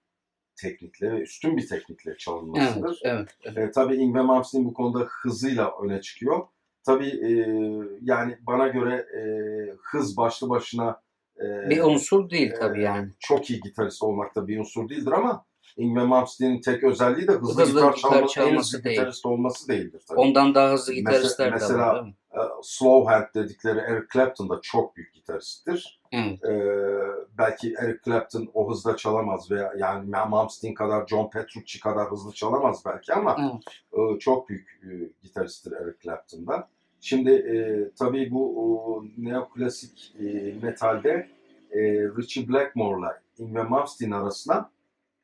teknikle 0.58 1.12
ve 1.12 1.20
üstün 1.20 1.56
bir 1.56 1.68
teknikle 1.68 2.16
çalınmasıdır. 2.16 3.00
Evet, 3.02 3.36
evet, 3.44 3.56
evet. 3.56 3.68
E, 3.68 3.70
tabii 3.70 3.96
Ingve 3.96 4.22
Malmsteen 4.22 4.64
bu 4.64 4.74
konuda 4.74 5.06
hızıyla 5.08 5.72
öne 5.82 6.00
çıkıyor. 6.00 6.46
Tabii 6.86 7.08
e, 7.08 7.30
yani 8.02 8.38
bana 8.40 8.68
göre 8.68 8.94
e, 8.94 9.22
hız 9.82 10.16
başlı 10.16 10.48
başına 10.48 11.00
e, 11.40 11.70
bir 11.70 11.82
unsur 11.82 12.30
değil 12.30 12.52
tabii 12.60 12.82
yani. 12.82 13.08
Çok 13.18 13.50
iyi 13.50 13.60
gitarist 13.60 14.02
olmak 14.02 14.36
da 14.36 14.48
bir 14.48 14.58
unsur 14.58 14.88
değildir 14.88 15.12
ama 15.12 15.44
Ingve 15.76 16.04
Malmsteen'in 16.04 16.60
tek 16.60 16.84
özelliği 16.84 17.28
de 17.28 17.32
hızlı, 17.32 17.62
hızlı 17.62 17.80
gitar, 17.80 17.94
gitar 17.94 18.10
çalması, 18.10 18.34
çalması 18.34 18.84
değil. 18.84 18.96
gitarist 18.96 19.26
olması 19.26 19.68
değildir 19.68 20.02
tabii. 20.08 20.20
Ondan 20.20 20.54
daha 20.54 20.72
hızlı 20.72 20.94
gitaristler 20.94 21.52
mesela, 21.52 21.78
de 21.78 21.78
var. 21.78 21.94
Mesela 21.94 22.14
Slow 22.62 23.12
Hand 23.12 23.26
dedikleri 23.34 23.78
Eric 23.78 24.06
Clapton 24.12 24.48
da 24.48 24.60
çok 24.62 24.96
büyük 24.96 25.14
gitaristtir. 25.14 26.00
Evet. 26.12 26.44
Ee, 26.44 26.98
belki 27.38 27.74
Eric 27.78 27.98
Clapton 28.04 28.50
o 28.54 28.70
hızda 28.70 28.96
çalamaz 28.96 29.50
veya 29.50 29.72
yani 29.78 30.10
Malmsteen 30.10 30.74
kadar 30.74 31.06
John 31.06 31.30
Petrucci 31.30 31.80
kadar 31.80 32.10
hızlı 32.10 32.32
çalamaz 32.32 32.82
belki 32.86 33.12
ama 33.12 33.36
evet. 33.40 34.16
e, 34.16 34.18
çok 34.18 34.48
büyük 34.48 34.80
e, 34.82 34.88
gitaristtir 35.22 35.72
Eric 35.72 35.98
Clapton 36.02 36.46
da. 36.46 36.68
Şimdi 37.00 37.30
e, 37.30 37.56
tabii 37.98 38.30
bu 38.30 38.62
o, 38.62 39.04
neoklasik 39.18 40.14
e, 40.20 40.54
metalde 40.62 41.28
e, 41.70 41.80
Richie 42.16 42.48
Blackmore'la 42.48 43.20
Ingve 43.38 43.62
Malmsteen 43.62 44.10
arasına 44.10 44.70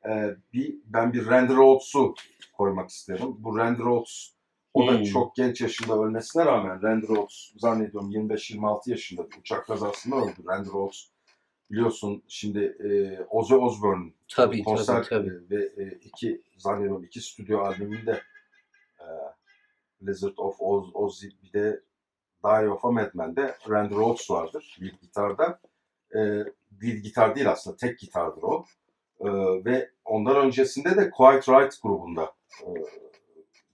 e, 0.08 0.36
bir 0.52 0.74
ben 0.86 1.12
bir 1.12 1.26
Randy 1.26 1.52
Rhodes'u 1.52 2.14
koymak 2.56 2.90
isterim. 2.90 3.36
Bu 3.38 3.58
Randy 3.58 3.82
Rhodes 3.82 4.34
o 4.74 4.86
da 4.86 4.98
hmm. 4.98 5.04
çok 5.04 5.36
genç 5.36 5.60
yaşında 5.60 5.94
ölmesine 5.94 6.44
rağmen 6.44 6.82
Randy 6.82 7.06
Rhodes 7.06 7.52
zannediyorum 7.56 8.12
25-26 8.12 8.90
yaşında 8.90 9.30
bir 9.30 9.36
uçak 9.36 9.66
kazasında 9.66 10.16
öldü. 10.16 10.46
Randy 10.46 10.68
Rhodes 10.68 11.08
biliyorsun 11.70 12.22
şimdi 12.28 12.58
e, 12.58 13.20
Ozzy 13.30 13.54
Osbourne 13.54 14.12
tabii, 14.28 14.62
konser 14.62 15.04
tabii, 15.04 15.28
tabii. 15.28 15.50
ve 15.50 15.82
e, 15.82 15.98
iki 16.02 16.42
zannediyorum 16.56 17.04
iki 17.04 17.20
stüdyo 17.20 17.58
albümünde 17.58 18.22
e, 19.00 19.06
Blizzard 20.00 20.36
of 20.36 20.56
Oz, 20.60 20.90
Ozzy 20.94 21.26
bir 21.42 21.52
de 21.52 21.82
Diary 22.44 22.68
of 22.68 22.84
a 22.84 22.90
Madman'de 22.90 23.56
Randy 23.68 23.94
Rhodes 23.94 24.30
vardır 24.30 24.76
bir 24.80 24.92
gitarda. 25.02 25.60
E, 26.14 26.44
bir 26.70 26.94
gitar 27.02 27.36
değil 27.36 27.50
aslında 27.50 27.76
tek 27.76 27.98
gitardır 27.98 28.42
o. 28.42 28.64
E, 29.20 29.28
ve 29.64 29.90
ondan 30.04 30.36
öncesinde 30.36 30.96
de 30.96 31.10
Quiet 31.10 31.48
Right 31.48 31.82
grubunda 31.82 32.32
e, 32.62 32.68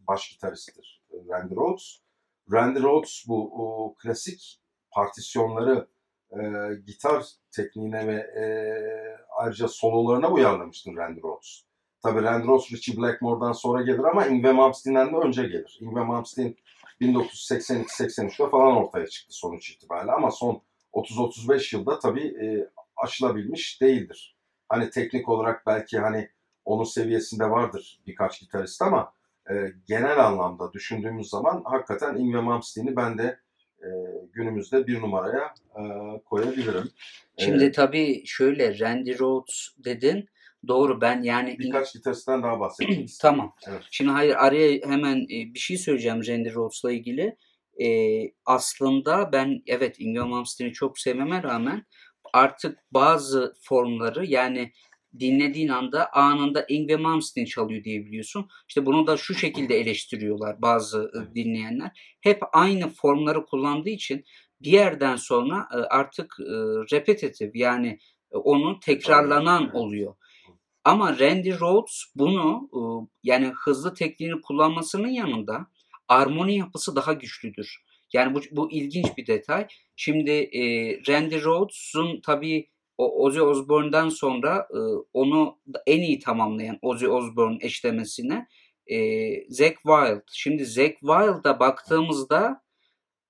baş 0.09 0.29
gitaristtir 0.29 1.03
Randy 1.29 1.55
Rhodes. 1.55 2.01
Randy 2.53 2.83
Rhodes 2.83 3.25
bu 3.29 3.53
o, 3.55 3.95
klasik 3.95 4.61
partisyonları 4.91 5.89
e, 6.33 6.41
gitar 6.87 7.25
tekniğine 7.51 8.07
ve 8.07 8.15
e, 8.15 8.45
ayrıca 9.31 9.69
sololarına 9.69 10.31
uyarlamıştır 10.31 10.97
Randy 10.97 11.21
Rhodes. 11.21 11.65
Tabii 12.03 12.23
Randy 12.23 12.47
Rhodes 12.47 12.73
Richie 12.73 12.97
Blackmore'dan 12.97 13.53
sonra 13.53 13.83
gelir 13.83 14.05
ama 14.05 14.27
Ingve 14.27 14.53
Malmsteen'den 14.53 15.13
de 15.13 15.17
önce 15.17 15.43
gelir. 15.43 15.79
Ingve 15.81 16.01
Malmsteen 16.01 16.57
1982-83'te 17.01 18.49
falan 18.49 18.77
ortaya 18.77 19.07
çıktı 19.07 19.35
sonuç 19.37 19.71
itibariyle 19.71 20.13
ama 20.13 20.31
son 20.31 20.63
30-35 20.93 21.77
yılda 21.77 21.99
tabii 21.99 22.27
e, 22.27 22.71
aşılabilmiş 22.97 23.81
değildir. 23.81 24.37
Hani 24.69 24.91
teknik 24.91 25.29
olarak 25.29 25.67
belki 25.67 25.99
hani 25.99 26.31
onun 26.65 26.85
seviyesinde 26.85 27.51
vardır 27.51 28.01
birkaç 28.07 28.41
gitarist 28.41 28.83
ama 28.83 29.13
e, 29.51 29.73
genel 29.89 30.27
anlamda 30.27 30.73
düşündüğümüz 30.73 31.29
zaman 31.29 31.63
hakikaten 31.65 32.17
Ingve 32.17 32.41
Malmsteen'i 32.41 32.97
ben 32.97 33.19
de 33.19 33.41
e, 33.79 33.89
günümüzde 34.33 34.87
bir 34.87 35.01
numaraya 35.01 35.55
e, 35.77 35.83
koyabilirim. 36.25 36.91
Şimdi 37.39 37.65
ee, 37.65 37.73
tabii 37.73 38.23
şöyle 38.27 38.79
Randy 38.79 39.19
Rhodes 39.19 39.69
dedin. 39.85 40.29
Doğru 40.69 41.01
ben 41.01 41.23
yani... 41.23 41.59
Birkaç 41.59 41.93
gitaristten 41.93 42.43
daha 42.43 42.61
bahsedeyim. 42.61 43.07
tamam. 43.21 43.55
Evet. 43.69 43.83
Şimdi 43.91 44.11
hayır 44.11 44.35
araya 44.39 44.81
hemen 44.85 45.17
e, 45.17 45.55
bir 45.55 45.59
şey 45.59 45.79
söyleyeceğim 45.79 46.27
Randy 46.27 46.55
Rhodes'la 46.55 46.93
ilgili. 46.93 47.37
Ee, 47.83 48.33
aslında 48.47 49.33
ben 49.33 49.63
evet 49.67 49.97
Ingve 50.01 50.23
Malmsteen'i 50.23 50.73
çok 50.73 50.99
sevmeme 50.99 51.43
rağmen 51.43 51.87
artık 52.33 52.79
bazı 52.93 53.55
formları 53.63 54.27
yani 54.27 54.73
dinlediğin 55.19 55.69
anda 55.69 56.13
anında 56.13 56.67
Ingve 56.69 56.97
Malmsteen 56.97 57.45
çalıyor 57.45 57.85
diyebiliyorsun. 57.85 58.49
İşte 58.69 58.87
bunu 58.87 59.07
da 59.07 59.17
şu 59.17 59.35
şekilde 59.35 59.81
eleştiriyorlar 59.81 60.63
bazı 60.63 61.13
dinleyenler. 61.35 62.17
Hep 62.21 62.43
aynı 62.53 62.89
formları 62.89 63.45
kullandığı 63.45 63.91
için 63.91 64.25
bir 64.61 64.71
yerden 64.73 65.17
sonra 65.17 65.69
artık 65.91 66.37
repetitif 66.93 67.51
yani 67.55 67.99
onun 68.31 68.81
tekrarlanan 68.81 69.77
oluyor. 69.77 70.15
Ama 70.85 71.19
Randy 71.19 71.53
Rhodes 71.53 72.05
bunu 72.15 72.69
yani 73.23 73.53
hızlı 73.65 73.95
tekniğini 73.95 74.41
kullanmasının 74.41 75.09
yanında 75.09 75.67
armoni 76.09 76.59
yapısı 76.59 76.97
daha 76.97 77.13
güçlüdür. 77.13 77.85
Yani 78.13 78.35
bu, 78.35 78.41
bu 78.51 78.73
ilginç 78.73 79.07
bir 79.17 79.27
detay. 79.27 79.67
Şimdi 79.97 80.31
e, 80.31 80.63
Randy 81.09 81.43
Rhodes'un 81.43 82.21
tabii 82.21 82.69
o 83.01 83.25
Ozzy 83.25 83.41
Osbourne'dan 83.41 84.09
sonra 84.09 84.69
e, 84.71 84.79
onu 85.13 85.59
en 85.87 86.01
iyi 86.01 86.19
tamamlayan 86.19 86.79
Ozzy 86.83 87.07
Osbourne 87.07 87.59
eşlemesine 87.61 88.47
e, 88.87 88.97
Zack 89.49 89.75
Wild. 89.75 90.23
Şimdi 90.33 90.65
Zack 90.65 90.93
Wild'a 91.01 91.61
baktığımızda 91.61 92.63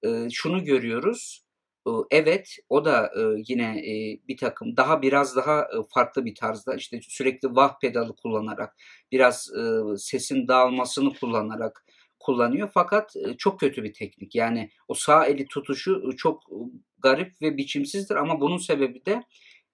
e, 0.02 0.30
şunu 0.30 0.64
görüyoruz. 0.64 1.44
E, 1.86 1.90
evet 2.10 2.56
o 2.68 2.84
da 2.84 3.06
e, 3.06 3.42
yine 3.48 3.78
e, 3.78 4.20
bir 4.28 4.36
takım 4.36 4.76
daha 4.76 5.02
biraz 5.02 5.36
daha 5.36 5.60
e, 5.60 5.76
farklı 5.88 6.24
bir 6.24 6.34
tarzda 6.34 6.74
işte 6.74 7.00
sürekli 7.02 7.48
wah 7.48 7.80
pedalı 7.80 8.16
kullanarak 8.16 8.76
biraz 9.12 9.50
e, 9.58 9.96
sesin 9.96 10.48
dağılmasını 10.48 11.14
kullanarak 11.14 11.84
kullanıyor 12.18 12.70
fakat 12.74 13.16
e, 13.16 13.36
çok 13.36 13.60
kötü 13.60 13.84
bir 13.84 13.92
teknik. 13.92 14.34
Yani 14.34 14.70
o 14.88 14.94
sağ 14.94 15.26
eli 15.26 15.46
tutuşu 15.46 16.02
e, 16.12 16.16
çok 16.16 16.42
e, 16.42 16.56
garip 16.98 17.42
ve 17.42 17.56
biçimsizdir 17.56 18.16
ama 18.16 18.40
bunun 18.40 18.58
sebebi 18.58 19.04
de 19.06 19.24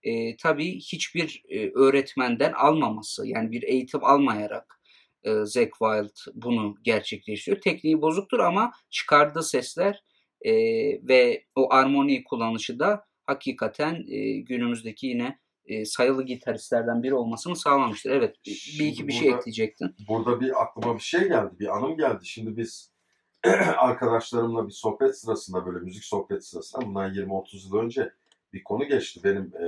e, 0.06 0.36
tabii 0.36 0.78
hiçbir 0.78 1.42
e, 1.48 1.70
öğretmenden 1.74 2.52
almaması 2.52 3.26
yani 3.26 3.50
bir 3.50 3.62
eğitim 3.62 4.04
almayarak 4.04 4.80
e, 5.24 5.30
Zack 5.44 5.70
Wild 5.78 6.32
bunu 6.34 6.74
gerçekleştiriyor. 6.82 7.62
Tekniği 7.62 8.02
bozuktur 8.02 8.38
ama 8.38 8.72
çıkardığı 8.90 9.42
sesler 9.42 10.02
e, 10.40 10.52
ve 11.08 11.44
o 11.54 11.72
armoni 11.72 12.24
kullanışı 12.24 12.78
da 12.78 13.04
hakikaten 13.24 14.04
e, 14.08 14.40
günümüzdeki 14.40 15.06
yine 15.06 15.38
e, 15.64 15.84
sayılı 15.84 16.22
gitaristlerden 16.22 17.02
biri 17.02 17.14
olmasını 17.14 17.56
sağlamıştır. 17.56 18.10
Evet 18.10 18.36
bir 18.46 18.86
iki 18.86 19.08
bir 19.08 19.12
şey 19.12 19.28
burada- 19.28 19.38
ekleyecektin. 19.38 19.96
Burada 20.08 20.40
bir 20.40 20.62
aklıma 20.62 20.94
bir 20.94 21.02
şey 21.02 21.20
geldi, 21.20 21.50
bir 21.58 21.76
anım 21.76 21.96
geldi. 21.96 22.26
Şimdi 22.26 22.56
biz 22.56 22.92
arkadaşlarımla 23.76 24.66
bir 24.66 24.72
sohbet 24.72 25.18
sırasında 25.18 25.66
böyle 25.66 25.78
müzik 25.78 26.04
sohbet 26.04 26.46
sırasında 26.46 26.86
bundan 26.86 27.14
20-30 27.14 27.66
yıl 27.66 27.76
önce 27.76 28.12
bir 28.56 28.64
konu 28.64 28.84
geçti. 28.84 29.20
Benim 29.24 29.52
e, 29.56 29.66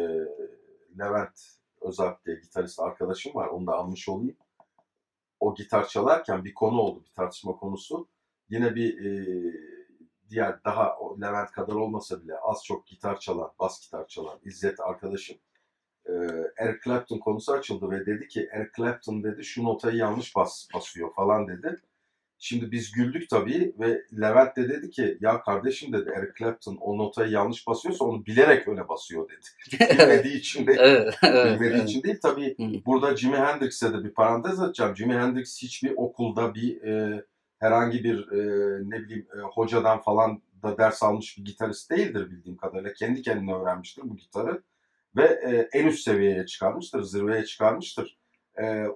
Levent 0.99 1.41
Özalp 1.81 2.25
diye 2.25 2.37
gitarist 2.37 2.81
arkadaşım 2.81 3.35
var. 3.35 3.47
Onu 3.47 3.67
da 3.67 3.73
almış 3.73 4.09
olayım. 4.09 4.37
O 5.41 5.55
gitar 5.55 5.89
çalarken 5.89 6.45
bir 6.45 6.55
konu 6.55 6.81
oldu, 6.81 7.05
bir 7.05 7.13
tartışma 7.15 7.57
konusu. 7.57 8.09
Yine 8.49 8.75
bir 8.75 9.05
e, 9.05 9.13
diğer 10.31 10.65
daha 10.65 10.97
Levent 11.21 11.51
kadar 11.51 11.75
olmasa 11.75 12.23
bile 12.23 12.39
az 12.39 12.65
çok 12.65 12.87
gitar 12.87 13.21
çalan, 13.21 13.53
bas 13.61 13.81
gitar 13.81 14.07
çalan 14.07 14.39
İzzet 14.45 14.81
arkadaşım 14.81 15.37
e, 16.09 16.13
Eric 16.57 16.79
Clapton 16.85 17.19
konusu 17.19 17.53
açıldı 17.53 17.91
ve 17.91 18.07
dedi 18.07 18.29
ki 18.29 18.49
Eric 18.53 18.71
Clapton 18.77 19.23
dedi 19.23 19.45
şu 19.45 19.65
notayı 19.65 19.97
yanlış 19.97 20.37
bas, 20.37 20.69
basıyor 20.75 21.15
falan 21.15 21.49
dedi. 21.49 21.81
Şimdi 22.41 22.71
biz 22.71 22.93
güldük 22.93 23.31
tabii 23.31 23.75
ve 23.79 24.03
Levent 24.21 24.57
de 24.57 24.69
dedi 24.69 24.91
ki 24.91 25.19
ya 25.21 25.43
kardeşim 25.43 25.93
dedi 25.93 26.11
Eric 26.17 26.33
Clapton 26.39 26.77
o 26.77 26.99
notayı 26.99 27.31
yanlış 27.31 27.67
basıyorsa 27.67 28.05
onu 28.05 28.27
bilerek 28.27 28.69
öyle 28.69 28.89
basıyor 28.89 29.29
dedi. 29.29 29.91
Bilmediği 29.99 30.37
için 30.37 30.67
de 30.67 30.77
evet, 30.79 31.15
evet, 31.23 31.61
bilmediği 31.61 31.79
evet. 31.79 31.89
için 31.89 32.03
değil 32.03 32.19
tabii 32.23 32.57
burada 32.87 33.17
Jimi 33.17 33.37
Hendrix'e 33.37 33.93
de 33.93 34.05
bir 34.05 34.11
parantez 34.11 34.61
açacağım. 34.61 34.97
Jimi 34.97 35.15
Hendrix 35.15 35.63
hiçbir 35.63 35.93
okulda 35.97 36.55
bir 36.55 36.83
e, 36.83 37.25
herhangi 37.59 38.05
bir 38.05 38.33
e, 38.33 38.41
ne 38.91 39.03
bileyim 39.03 39.27
e, 39.37 39.41
hocadan 39.41 40.01
falan 40.01 40.43
da 40.63 40.79
ders 40.79 41.03
almış 41.03 41.39
bir 41.39 41.45
gitarist 41.45 41.91
değildir 41.91 42.31
bildiğim 42.31 42.57
kadarıyla. 42.57 42.93
Kendi 42.93 43.23
kendine 43.23 43.55
öğrenmiştir 43.55 44.03
bu 44.05 44.17
gitarı 44.17 44.63
ve 45.17 45.25
e, 45.25 45.69
en 45.79 45.87
üst 45.87 46.05
seviyeye 46.05 46.47
çıkarmıştır, 46.47 47.03
zirveye 47.03 47.45
çıkarmıştır. 47.45 48.19
E, 48.63 48.87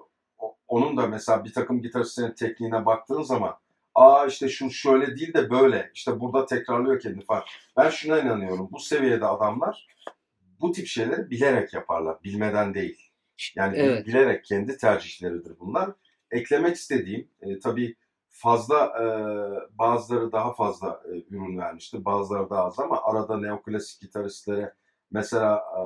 onun 0.72 0.96
da 0.96 1.06
mesela 1.06 1.44
bir 1.44 1.52
takım 1.52 1.82
gitaristlerin 1.82 2.32
tekniğine 2.32 2.86
baktığın 2.86 3.22
zaman 3.22 3.56
aa 3.94 4.26
işte 4.26 4.48
şu 4.48 4.70
şöyle 4.70 5.16
değil 5.16 5.34
de 5.34 5.50
böyle 5.50 5.90
işte 5.94 6.20
burada 6.20 6.46
tekrarlıyor 6.46 7.00
kendini 7.00 7.24
falan. 7.24 7.42
Ben 7.76 7.90
şuna 7.90 8.20
inanıyorum 8.20 8.68
bu 8.72 8.78
seviyede 8.78 9.26
adamlar 9.26 9.86
bu 10.60 10.72
tip 10.72 10.86
şeyleri 10.86 11.30
bilerek 11.30 11.74
yaparlar, 11.74 12.22
bilmeden 12.24 12.74
değil. 12.74 13.10
Yani 13.56 13.76
Evet. 13.76 14.06
bilerek 14.06 14.44
kendi 14.44 14.76
tercihleridir 14.76 15.58
bunlar. 15.60 15.90
Eklemek 16.30 16.76
istediğim 16.76 17.28
e, 17.40 17.58
tabii 17.58 17.96
fazla 18.28 18.86
e, 18.86 19.04
bazıları 19.78 20.32
daha 20.32 20.54
fazla 20.54 21.02
e, 21.04 21.34
ürün 21.34 21.58
vermiştir, 21.58 22.04
bazıları 22.04 22.50
daha 22.50 22.64
az 22.64 22.78
ama 22.78 23.02
arada 23.02 23.38
neoklasik 23.38 24.00
gitaristlere 24.00 24.74
mesela 25.10 25.56
e, 25.56 25.80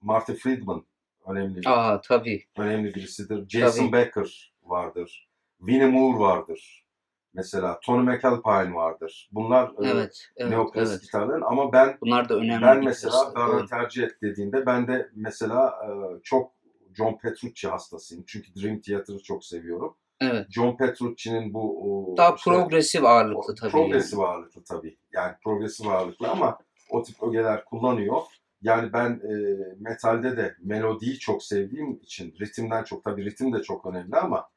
Marty 0.00 0.32
Friedman 0.32 0.84
önemli 1.26 1.60
Aa 1.66 2.00
tabii. 2.00 2.44
önemli 2.58 2.94
birisidir. 2.94 3.48
Jason 3.48 3.80
Tabii. 3.86 3.92
Becker 3.92 4.52
vardır. 4.62 5.28
Winnie 5.58 5.86
Moore 5.86 6.18
vardır. 6.18 6.86
Mesela 7.34 7.80
Tony 7.80 8.02
McAlpine 8.02 8.74
vardır. 8.74 9.28
Bunlar 9.32 9.68
e, 9.68 9.72
Evet. 9.90 10.28
Evet. 10.36 10.50
neoklasik 10.50 10.92
evet. 10.92 11.02
gitarların 11.02 11.42
ama 11.42 11.72
ben 11.72 11.98
Bunlar 12.00 12.28
da 12.28 12.34
önemli. 12.34 12.62
ben 12.66 12.84
mesela 12.84 13.32
doğru. 13.36 13.66
tercih 13.66 14.02
et 14.02 14.22
dediğinde 14.22 14.66
ben 14.66 14.88
de 14.88 15.08
mesela 15.14 15.68
e, 15.84 15.88
çok 16.22 16.52
John 16.96 17.18
Petrucci 17.22 17.68
hastasıyım. 17.68 18.24
Çünkü 18.26 18.54
Dream 18.62 18.80
Theater'ı 18.80 19.22
çok 19.22 19.44
seviyorum. 19.44 19.96
Evet. 20.20 20.46
John 20.50 20.76
Petrucci'nin 20.76 21.54
bu 21.54 21.82
o, 22.12 22.16
Daha 22.16 22.34
işte, 22.34 22.50
progresif 22.50 23.04
ağırlıklı 23.04 23.54
tabii. 23.54 23.70
progresif 23.70 24.18
ağırlıklı 24.18 24.64
tabii. 24.64 24.96
Yani 25.12 25.32
progresif 25.44 25.86
ağırlıklı 25.86 26.28
ama 26.28 26.58
o 26.90 27.02
tip 27.02 27.22
ögeler 27.22 27.64
kullanıyor. 27.64 28.20
Yani 28.62 28.92
ben 28.92 29.10
e, 29.10 29.32
metalde 29.80 30.36
de 30.36 30.54
melodiyi 30.62 31.18
çok 31.18 31.42
sevdiğim 31.42 31.94
için 32.02 32.34
ritimden 32.40 32.84
çok 32.84 33.04
tabii 33.04 33.24
ritim 33.24 33.52
de 33.52 33.62
çok 33.62 33.86
önemli 33.86 34.16
ama 34.16 34.48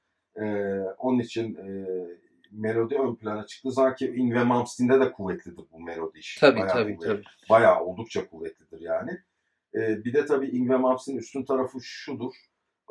e, 0.42 0.44
onun 0.98 1.20
için 1.20 1.56
e, 1.56 1.86
melodi 2.52 2.96
ön 2.96 3.16
plana 3.16 3.46
çıktığı 3.46 3.72
zaman 3.72 3.96
ki 3.96 4.06
Yngwie 4.06 4.44
Malmsteen'de 4.44 5.00
de 5.00 5.12
kuvvetlidir 5.12 5.64
bu 5.72 5.80
melodi 5.80 6.20
işi. 6.20 6.40
Tabii 6.40 6.60
Bayağı 6.60 6.74
tabii 6.74 6.96
kuvvetli 6.96 7.14
tabii. 7.24 7.50
bayağı 7.50 7.84
oldukça 7.84 8.28
kuvvetlidir 8.30 8.80
yani. 8.82 9.12
Ee, 9.76 10.04
bir 10.06 10.14
de 10.14 10.26
tabii 10.26 10.48
Yngwie 10.58 10.78
Malmsteen'in 10.78 11.20
üstün 11.20 11.44
tarafı 11.46 11.78
şudur. 11.82 12.34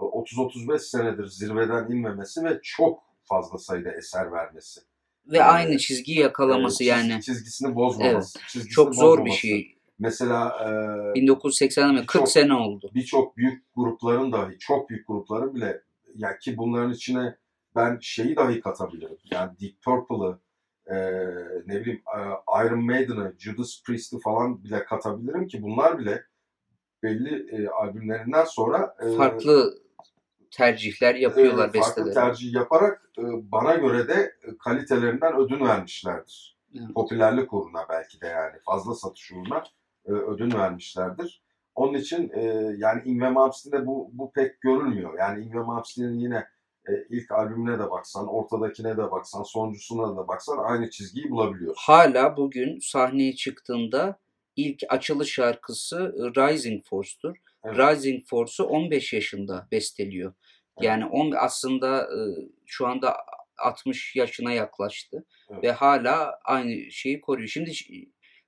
Ee, 0.00 0.02
30-35 0.02 0.78
senedir 0.78 1.26
zirveden 1.26 1.90
inmemesi 1.90 2.44
ve 2.44 2.58
çok 2.62 3.02
fazla 3.24 3.58
sayıda 3.58 3.92
eser 3.92 4.32
vermesi. 4.32 4.80
Ve 5.26 5.38
Ee, 5.38 5.42
aynı 5.42 5.78
çizgiyi 5.78 6.18
yakalaması 6.18 6.84
Ee, 6.84 6.86
çiz- 6.86 6.90
yani. 7.10 7.22
Çizgisini 7.22 7.74
bozmaması. 7.74 8.38
çizgisini 8.38 8.70
Çok 8.70 8.94
zor 8.94 9.12
bir 9.18 9.20
bozmaması. 9.20 9.40
şey. 9.40 9.77
Mesela 9.98 10.48
e, 11.14 11.20
1980'de 11.20 11.92
mi? 11.92 11.98
40 12.06 12.08
Çok- 12.12 12.28
sene 12.28 12.54
oldu. 12.54 12.90
birçok 12.94 13.36
büyük 13.36 13.64
grupların 13.74 14.32
dahi, 14.32 14.58
çok 14.58 14.90
büyük 14.90 15.06
grupların 15.08 15.54
bile 15.54 15.82
ya 16.14 16.38
ki 16.38 16.56
bunların 16.56 16.92
içine 16.92 17.36
ben 17.76 17.98
şeyi 18.00 18.36
dahi 18.36 18.60
katabilirim. 18.60 19.18
Yani 19.30 19.50
Deep 19.60 19.82
Purple'ı, 19.82 20.38
e, 20.86 20.96
ne 21.66 21.80
bileyim 21.80 22.02
e, 22.16 22.20
Iron 22.66 22.84
Maiden'ı, 22.84 23.34
Judas 23.38 23.82
Priest'i 23.86 24.20
falan 24.20 24.64
bile 24.64 24.84
katabilirim 24.84 25.46
ki 25.46 25.62
bunlar 25.62 25.98
bile 25.98 26.24
belli 27.02 27.46
e, 27.56 27.68
albümlerinden 27.68 28.44
sonra 28.44 28.96
e, 29.02 29.16
Farklı 29.16 29.78
tercihler 30.50 31.14
yapıyorlar 31.14 31.68
e, 31.68 31.72
farklı 31.72 31.80
besteleri. 31.80 32.14
tercih 32.14 32.54
yaparak 32.54 33.10
e, 33.18 33.22
bana 33.52 33.74
göre 33.74 34.08
de 34.08 34.32
kalitelerinden 34.64 35.36
ödün 35.36 35.60
vermişlerdir. 35.60 36.58
Evet. 36.74 36.94
Popülerlik 36.94 37.52
uğruna 37.52 37.86
belki 37.88 38.20
de 38.20 38.26
yani 38.26 38.56
fazla 38.66 38.94
satış 38.94 39.32
uğruna 39.32 39.62
e, 40.08 40.12
ödün 40.12 40.52
vermişlerdir. 40.52 41.42
Onun 41.74 41.94
için 41.94 42.30
e, 42.34 42.42
yani 42.78 43.02
Yngwie 43.04 43.30
Malmsteen'de 43.30 43.86
bu, 43.86 44.10
bu 44.12 44.32
pek 44.32 44.60
görülmüyor. 44.60 45.18
Yani 45.18 45.44
Yngwie 45.44 45.62
Malmsteen'in 45.62 46.18
yine 46.18 46.46
e, 46.88 46.92
ilk 47.10 47.32
albümüne 47.32 47.78
de 47.78 47.90
baksan, 47.90 48.28
ortadakine 48.28 48.96
de 48.96 49.10
baksan, 49.10 49.42
sonuncusuna 49.42 50.16
da 50.16 50.28
baksan 50.28 50.58
aynı 50.58 50.90
çizgiyi 50.90 51.30
bulabiliyorsun. 51.30 51.82
Hala 51.86 52.36
bugün 52.36 52.78
sahneye 52.78 53.34
çıktığında 53.34 54.18
ilk 54.56 54.82
açılış 54.88 55.32
şarkısı 55.32 56.12
Rising 56.36 56.84
Force'tur. 56.84 57.36
Evet. 57.64 57.78
Rising 57.78 58.24
Force'u 58.26 58.66
15 58.66 59.12
yaşında 59.12 59.68
besteliyor. 59.72 60.32
Evet. 60.76 60.86
Yani 60.86 61.06
on, 61.06 61.32
aslında 61.36 62.02
e, 62.02 62.18
şu 62.66 62.86
anda 62.86 63.16
60 63.58 64.16
yaşına 64.16 64.52
yaklaştı 64.52 65.24
Evet. 65.50 65.64
ve 65.64 65.72
hala 65.72 66.38
aynı 66.44 66.90
şeyi 66.90 67.20
koruyor. 67.20 67.48
Şimdi 67.48 67.70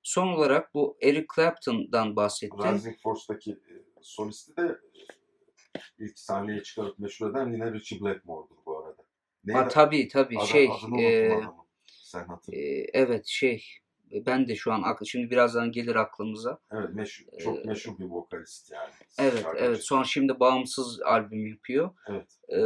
son 0.02 0.28
olarak 0.28 0.74
bu 0.74 0.96
Eric 1.02 1.26
Clapton'dan 1.36 2.16
bahsettin. 2.16 2.58
Rising 2.58 2.96
Force'daki 3.02 3.52
e, 3.52 3.74
solisti 4.02 4.56
de 4.56 4.78
e, 4.94 5.80
ilk 5.98 6.18
sahneye 6.18 6.62
çıkarıp 6.62 6.98
meşhur 6.98 7.30
eden 7.30 7.52
yine 7.52 7.72
Richie 7.72 8.00
Blackmore'dur 8.00 8.56
bu 8.66 8.78
arada. 8.78 9.02
Neydi? 9.44 9.58
Ha, 9.58 9.68
tabii 9.68 10.08
tabii 10.08 10.36
Adam- 10.38 10.46
şey 10.46 10.68
e. 10.98 11.40
Sen 11.86 12.24
hatırla. 12.24 12.58
e, 12.58 12.86
evet 12.92 13.26
şey 13.26 13.64
ben 14.12 14.48
de 14.48 14.56
şu 14.56 14.72
an 14.72 14.96
şimdi 15.04 15.30
birazdan 15.30 15.72
gelir 15.72 15.94
aklımıza. 15.96 16.58
Evet, 16.72 16.94
meşhur, 16.94 17.38
çok 17.38 17.58
e, 17.58 17.62
meşhur 17.68 17.98
bir 17.98 18.04
vokalist 18.04 18.72
yani. 18.72 18.90
Evet 19.18 19.42
Şarkıcı. 19.42 19.64
evet 19.64 19.84
son 19.84 20.02
şimdi 20.02 20.40
bağımsız 20.40 21.02
albüm 21.02 21.46
yapıyor. 21.46 21.90
Evet. 22.08 22.38
Ee, 22.52 22.64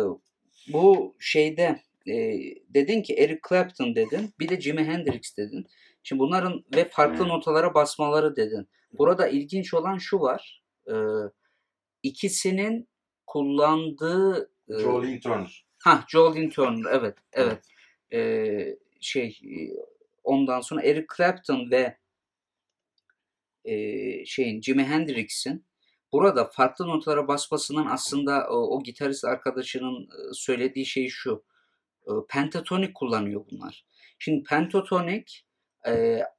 bu 0.73 1.15
şeyde 1.21 1.81
e, 2.07 2.15
dedin 2.69 3.03
ki 3.03 3.15
Eric 3.15 3.41
Clapton 3.49 3.95
dedin 3.95 4.35
bir 4.41 4.49
de 4.49 4.61
Jimi 4.61 4.85
Hendrix 4.85 5.37
dedin. 5.37 5.67
Şimdi 6.03 6.21
bunların 6.21 6.65
ve 6.75 6.89
farklı 6.89 7.29
notalara 7.29 7.75
basmaları 7.75 8.37
dedin. 8.37 8.69
Burada 8.93 9.29
ilginç 9.29 9.75
olan 9.75 9.99
şu 9.99 10.21
var. 10.21 10.63
e, 10.89 10.95
ikisinin 12.03 12.89
kullandığı 13.27 14.51
e, 14.69 14.79
Jolene 14.79 15.21
Turner. 15.21 15.67
Ha, 15.79 16.05
Jolene 16.09 16.49
Turner 16.49 16.91
evet 16.93 17.19
evet. 17.33 17.59
Ee, 18.13 18.77
şey 19.01 19.29
e, 19.29 19.59
ondan 20.25 20.61
sonra 20.61 20.83
Eric 20.83 21.07
Clapton 21.17 21.71
ve 21.71 21.97
e, 23.65 23.75
şeyin 24.27 24.63
Jimi 24.63 24.85
Hendrix'in 24.85 25.65
burada 26.13 26.51
farklı 26.51 26.87
notalara 26.87 27.29
basmasının 27.29 27.87
aslında 27.87 28.49
o, 28.51 28.55
o 28.55 28.83
gitarist 28.83 29.25
arkadaşının 29.25 30.03
e, 30.03 30.33
söylediği 30.33 30.87
şey 30.87 31.09
şu. 31.09 31.45
Pentatonik 32.29 32.95
kullanıyor 32.95 33.45
bunlar. 33.51 33.85
Şimdi 34.19 34.43
pentatonik 34.43 35.47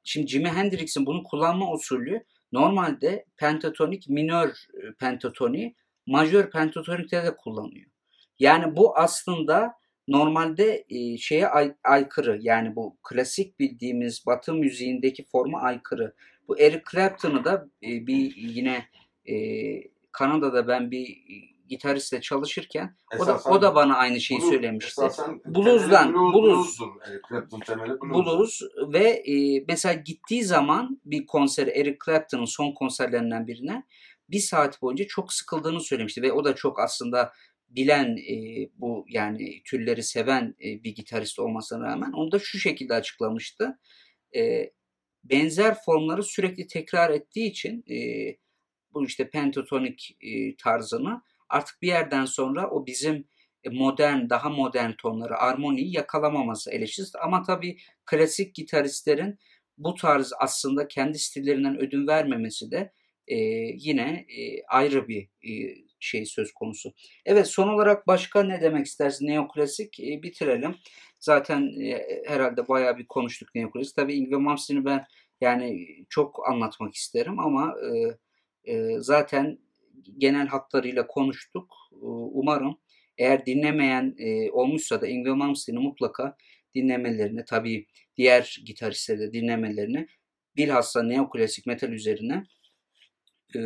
şimdi 0.04 0.26
Jimi 0.26 0.48
Hendrix'in 0.48 1.06
bunu 1.06 1.22
kullanma 1.22 1.72
usulü 1.72 2.24
normalde 2.52 3.24
pentatonik 3.36 4.08
minör 4.08 4.54
pentatoniği 4.98 5.74
majör 6.06 6.50
pentatonikte 6.50 7.24
de 7.24 7.36
kullanıyor. 7.36 7.90
Yani 8.38 8.76
bu 8.76 8.96
aslında 8.98 9.74
normalde 10.08 10.84
şeye 11.18 11.48
ay, 11.48 11.74
aykırı 11.84 12.38
yani 12.40 12.76
bu 12.76 12.96
klasik 13.02 13.60
bildiğimiz 13.60 14.26
Batı 14.26 14.54
müziğindeki 14.54 15.24
forma 15.24 15.60
aykırı. 15.60 16.14
Bu 16.48 16.60
Eric 16.60 16.82
Clapton'ı 16.92 17.44
da 17.44 17.68
bir 17.82 18.36
yine 18.36 18.88
Kanada'da 20.12 20.68
ben 20.68 20.90
bir 20.90 21.18
gitaristle 21.68 22.20
çalışırken 22.20 22.96
o 23.18 23.26
da 23.26 23.38
o 23.38 23.62
da 23.62 23.74
bana 23.74 23.96
aynı 23.96 24.20
şeyi 24.20 24.40
blues, 24.40 24.50
söylemişti. 24.50 25.02
Blues'dan 25.44 26.14
blues, 26.14 26.34
blues, 26.34 26.80
blues, 28.10 28.26
blues 28.26 28.60
ve 28.92 29.08
e, 29.08 29.64
mesela 29.68 29.94
gittiği 29.94 30.44
zaman 30.44 31.00
bir 31.04 31.26
konser 31.26 31.66
Eric 31.66 31.98
Clapton'ın 32.04 32.44
son 32.44 32.72
konserlerinden 32.72 33.46
birine 33.46 33.84
bir 34.28 34.38
saat 34.38 34.82
boyunca 34.82 35.06
çok 35.06 35.32
sıkıldığını 35.32 35.80
söylemişti 35.80 36.22
ve 36.22 36.32
o 36.32 36.44
da 36.44 36.54
çok 36.54 36.80
aslında 36.80 37.32
bilen 37.68 38.16
e, 38.16 38.68
bu 38.74 39.06
yani 39.08 39.62
türleri 39.64 40.02
seven 40.02 40.54
e, 40.64 40.84
bir 40.84 40.94
gitarist 40.94 41.38
olmasına 41.38 41.86
rağmen 41.86 42.12
onu 42.12 42.32
da 42.32 42.38
şu 42.38 42.58
şekilde 42.58 42.94
açıklamıştı. 42.94 43.78
E, 44.36 44.70
benzer 45.24 45.76
formları 45.84 46.22
sürekli 46.22 46.66
tekrar 46.66 47.10
ettiği 47.10 47.50
için 47.50 47.84
e, 47.90 47.96
bu 48.94 49.04
işte 49.04 49.30
pentatonik 49.30 50.16
e, 50.20 50.56
tarzını 50.56 51.22
artık 51.48 51.82
bir 51.82 51.88
yerden 51.88 52.24
sonra 52.24 52.70
o 52.70 52.86
bizim 52.86 53.28
e, 53.64 53.70
modern, 53.70 54.30
daha 54.30 54.48
modern 54.50 54.92
tonları, 54.92 55.36
armoniyi 55.36 55.96
yakalamaması 55.96 56.70
eleştirisi. 56.70 57.18
Ama 57.18 57.42
tabii 57.42 57.76
klasik 58.06 58.54
gitaristlerin 58.54 59.38
bu 59.78 59.94
tarz 59.94 60.32
aslında 60.38 60.88
kendi 60.88 61.18
stillerinden 61.18 61.78
ödün 61.78 62.06
vermemesi 62.06 62.70
de 62.70 62.92
e, 63.26 63.36
yine 63.76 64.26
e, 64.38 64.62
ayrı 64.68 65.08
bir 65.08 65.22
e, 65.22 65.74
şey 66.00 66.26
söz 66.26 66.52
konusu. 66.52 66.92
Evet 67.24 67.46
son 67.46 67.68
olarak 67.68 68.06
başka 68.06 68.42
ne 68.42 68.60
demek 68.60 68.86
istersin 68.86 69.26
neoklasik 69.26 70.00
e, 70.00 70.22
bitirelim. 70.22 70.74
Zaten 71.20 71.80
e, 71.80 72.06
herhalde 72.26 72.68
bayağı 72.68 72.98
bir 72.98 73.06
konuştuk 73.06 73.54
neoklasik. 73.54 73.96
Tabii 73.96 74.14
Ingve 74.14 74.36
Malmsteen'i 74.36 74.84
ben 74.84 75.06
yani 75.40 75.86
çok 76.08 76.48
anlatmak 76.48 76.94
isterim 76.94 77.38
ama 77.38 77.74
e, 77.84 78.16
e, 78.72 79.00
zaten 79.00 79.58
genel 80.18 80.46
hatlarıyla 80.46 81.06
konuştuk. 81.06 81.74
E, 81.92 82.06
umarım 82.32 82.78
eğer 83.18 83.46
dinlemeyen 83.46 84.14
e, 84.18 84.50
olmuşsa 84.50 85.00
da 85.00 85.06
Ingve 85.06 85.32
Malmsteen'i 85.32 85.78
mutlaka 85.78 86.36
dinlemelerini 86.74 87.44
tabii 87.44 87.86
diğer 88.16 88.62
gitaristleri 88.66 89.20
de 89.20 89.32
dinlemelerini 89.32 90.06
bilhassa 90.56 91.02
neoklasik 91.02 91.66
metal 91.66 91.92
üzerine 91.92 92.42
e, 93.56 93.60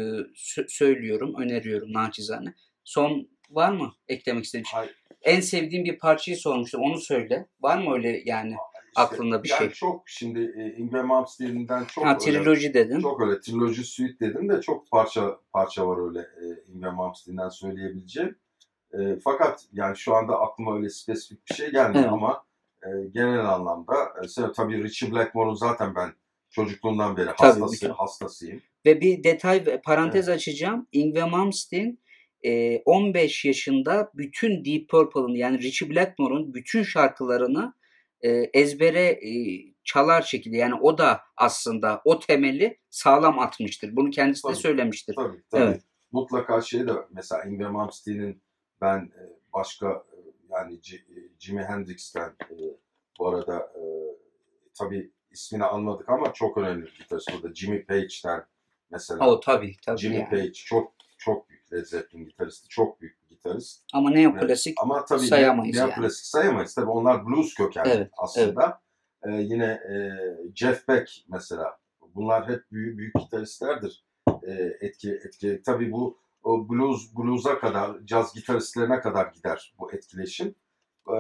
söylüyorum, 0.68 1.34
öneriyorum 1.38 1.92
naçizane. 1.92 2.54
Son 2.84 3.28
var 3.50 3.72
mı 3.72 3.92
eklemek 4.08 4.44
istediğin 4.44 4.64
şey? 4.64 4.80
En 5.22 5.40
sevdiğim 5.40 5.84
bir 5.84 5.98
parçayı 5.98 6.36
sormuştum. 6.36 6.82
Onu 6.82 7.00
söyle. 7.00 7.46
Var 7.60 7.78
mı 7.78 7.94
öyle 7.94 8.22
yani 8.24 8.54
işte, 8.96 9.02
aklında 9.02 9.42
bir 9.42 9.48
yani 9.48 9.58
şey? 9.58 9.70
Çok 9.70 10.08
şimdi 10.08 10.52
e, 10.56 10.82
Ingve 10.82 11.02
Malmsteen'den 11.02 11.84
çok 11.84 12.04
ha, 12.04 12.18
triloji 12.18 12.68
öyle, 12.68 12.74
dedin. 12.74 13.00
Çok 13.00 13.20
öyle 13.20 13.40
triloji 13.40 13.84
suite 13.84 14.26
dedim 14.26 14.48
de 14.48 14.60
çok 14.60 14.90
parça 14.90 15.40
parça 15.52 15.88
var 15.88 16.08
öyle 16.08 16.20
e, 16.20 16.72
Ingve 16.72 16.90
Malmsteen'den 16.90 17.48
söyleyebileceğim. 17.48 18.36
E, 18.92 19.18
fakat 19.24 19.64
yani 19.72 19.96
şu 19.96 20.14
anda 20.14 20.40
aklıma 20.40 20.76
öyle 20.76 20.88
spesifik 20.90 21.50
bir 21.50 21.54
şey 21.54 21.70
gelmiyor 21.70 22.04
evet. 22.04 22.12
ama 22.12 22.44
e, 22.82 22.88
genel 23.14 23.48
anlamda 23.48 23.94
e, 24.22 24.52
tabii 24.56 24.84
Richie 24.84 25.12
Blackmore'un 25.12 25.54
zaten 25.54 25.94
ben 25.94 26.12
çocukluğumdan 26.50 27.16
beri 27.16 27.30
hastası, 27.30 27.80
tabii, 27.80 27.92
hastasıyım. 27.92 28.60
Ve 28.86 29.00
bir 29.00 29.24
detay 29.24 29.80
parantez 29.84 30.28
evet. 30.28 30.36
açacağım. 30.36 30.86
Ingve 30.92 31.24
Malmsteen 31.24 31.98
15 32.84 33.44
yaşında 33.44 34.10
bütün 34.14 34.64
Deep 34.64 34.88
Purple'ın 34.88 35.34
yani 35.34 35.58
Richie 35.58 35.90
Blackmore'un 35.90 36.54
bütün 36.54 36.82
şarkılarını 36.82 37.72
ezbere 38.52 39.20
çalar 39.84 40.22
şekilde 40.22 40.56
yani 40.56 40.74
o 40.74 40.98
da 40.98 41.20
aslında 41.36 42.02
o 42.04 42.18
temeli 42.18 42.78
sağlam 42.90 43.38
atmıştır. 43.38 43.96
Bunu 43.96 44.10
kendisi 44.10 44.42
tabii, 44.42 44.52
de 44.52 44.56
söylemiştir. 44.56 45.14
Tabii 45.14 45.42
tabii. 45.50 45.62
Evet. 45.62 45.82
Mutlaka 46.12 46.60
şey 46.60 46.86
de 46.86 46.92
mesela 47.10 47.44
Ingve 47.44 47.68
Malmsteen'in 47.68 48.42
ben 48.80 49.10
başka 49.52 50.04
yani 50.50 50.80
Jimi 51.38 51.62
Hendrix'ten 51.62 52.32
bu 53.18 53.28
arada 53.28 53.72
tabii 54.78 55.10
ismini 55.30 55.64
anladık 55.64 56.08
ama 56.08 56.32
çok 56.32 56.58
önemli 56.58 56.86
bir 56.86 56.98
gitarist 56.98 57.32
burada. 57.32 57.54
Jimmy 57.54 57.86
Page'den 57.86 58.44
mesela. 58.90 59.30
O 59.30 59.40
tabii 59.40 59.76
tabii. 59.86 59.98
Jimmy 59.98 60.16
yani. 60.16 60.30
Page 60.30 60.52
çok 60.52 60.92
çok 61.18 61.48
büyük 61.48 61.59
Led 61.72 61.84
Zeppelin 61.84 62.24
gitaristi. 62.24 62.68
Çok 62.68 63.00
büyük 63.00 63.22
bir 63.22 63.28
gitarist. 63.28 63.84
Ama 63.94 64.10
neoklasik 64.10 64.66
evet. 64.66 64.78
Ama 64.82 65.04
tabii 65.04 65.26
sayamayız 65.26 65.76
neoklasik 65.76 66.34
yani. 66.34 66.44
sayamayız. 66.44 66.74
Tabii 66.74 66.90
onlar 66.90 67.26
blues 67.26 67.54
kökenli 67.54 67.90
evet, 67.90 68.10
aslında. 68.18 68.80
Evet. 69.22 69.40
Ee, 69.40 69.42
yine 69.42 69.64
e, 69.64 69.94
Jeff 70.54 70.88
Beck 70.88 71.24
mesela. 71.28 71.78
Bunlar 72.14 72.48
hep 72.48 72.72
büyük 72.72 72.98
büyük 72.98 73.14
gitaristlerdir. 73.14 74.04
E, 74.42 74.52
etki 74.80 75.10
etki. 75.10 75.62
Tabii 75.66 75.92
bu 75.92 76.18
o 76.42 76.68
blues 76.68 77.16
blues'a 77.16 77.58
kadar, 77.58 78.06
caz 78.06 78.34
gitaristlerine 78.34 79.00
kadar 79.00 79.26
gider 79.26 79.74
bu 79.78 79.92
etkileşim. 79.92 80.54
E, 81.08 81.16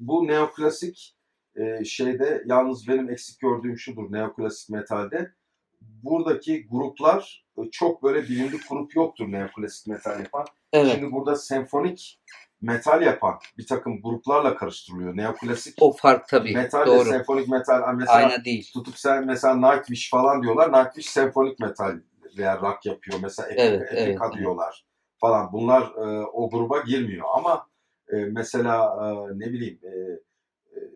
bu 0.00 0.26
neoklasik 0.26 1.16
e, 1.56 1.84
şeyde 1.84 2.44
yalnız 2.46 2.88
benim 2.88 3.10
eksik 3.10 3.40
gördüğüm 3.40 3.78
şudur 3.78 4.12
neoklasik 4.12 4.70
metalde 4.70 5.32
buradaki 5.80 6.66
gruplar 6.66 7.44
e, 7.58 7.70
çok 7.70 8.02
böyle 8.02 8.22
bilindik 8.22 8.68
grup 8.68 8.96
yoktur 8.96 9.32
neoklasik 9.32 9.86
metal 9.86 10.20
yapan. 10.20 10.44
Evet. 10.72 10.92
Şimdi 10.94 11.12
burada 11.12 11.36
senfonik 11.36 12.20
metal 12.60 13.02
yapan 13.02 13.38
bir 13.58 13.66
takım 13.66 14.02
gruplarla 14.02 14.56
karıştırılıyor. 14.56 15.16
Neoklasik 15.16 15.74
o 15.80 15.92
fark 15.92 16.28
tabii. 16.28 16.54
Metal 16.54 16.86
Doğru. 16.86 16.98
ve 17.00 17.04
senfonik 17.04 17.48
metal 17.48 17.94
mesela 17.94 18.16
Aynı 18.16 18.44
değil. 18.44 18.70
tutup 18.72 18.98
sen 18.98 19.26
mesela 19.26 19.54
Nightwish 19.54 20.10
falan 20.10 20.42
diyorlar. 20.42 20.72
Nightwish 20.72 21.06
senfonik 21.06 21.60
metal 21.60 22.00
veya 22.38 22.56
rock 22.60 22.86
yapıyor. 22.86 23.18
Mesela 23.22 23.48
Epica, 23.48 23.64
evet, 23.64 23.92
Epica 23.92 24.24
evet, 24.24 24.38
diyorlar 24.38 24.84
falan. 25.20 25.52
Bunlar 25.52 25.82
e, 25.82 26.26
o 26.26 26.50
gruba 26.50 26.80
girmiyor 26.80 27.26
ama 27.34 27.66
e, 28.12 28.16
mesela 28.16 28.96
e, 29.02 29.38
ne 29.38 29.52
bileyim 29.52 29.78
e, 29.82 29.88
e 29.88 30.18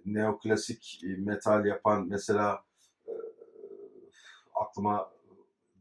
neoklasik 0.06 1.00
metal 1.18 1.66
yapan 1.66 2.06
mesela 2.08 2.64
aklıma 4.62 5.10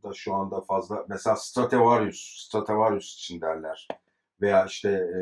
da 0.03 0.13
şu 0.13 0.33
anda 0.33 0.61
fazla 0.61 1.05
mesela 1.09 1.35
Stradivarius, 1.35 2.45
Stradivarius 2.47 3.13
için 3.13 3.41
derler. 3.41 3.87
Veya 4.41 4.65
işte 4.65 4.89
e, 4.89 5.21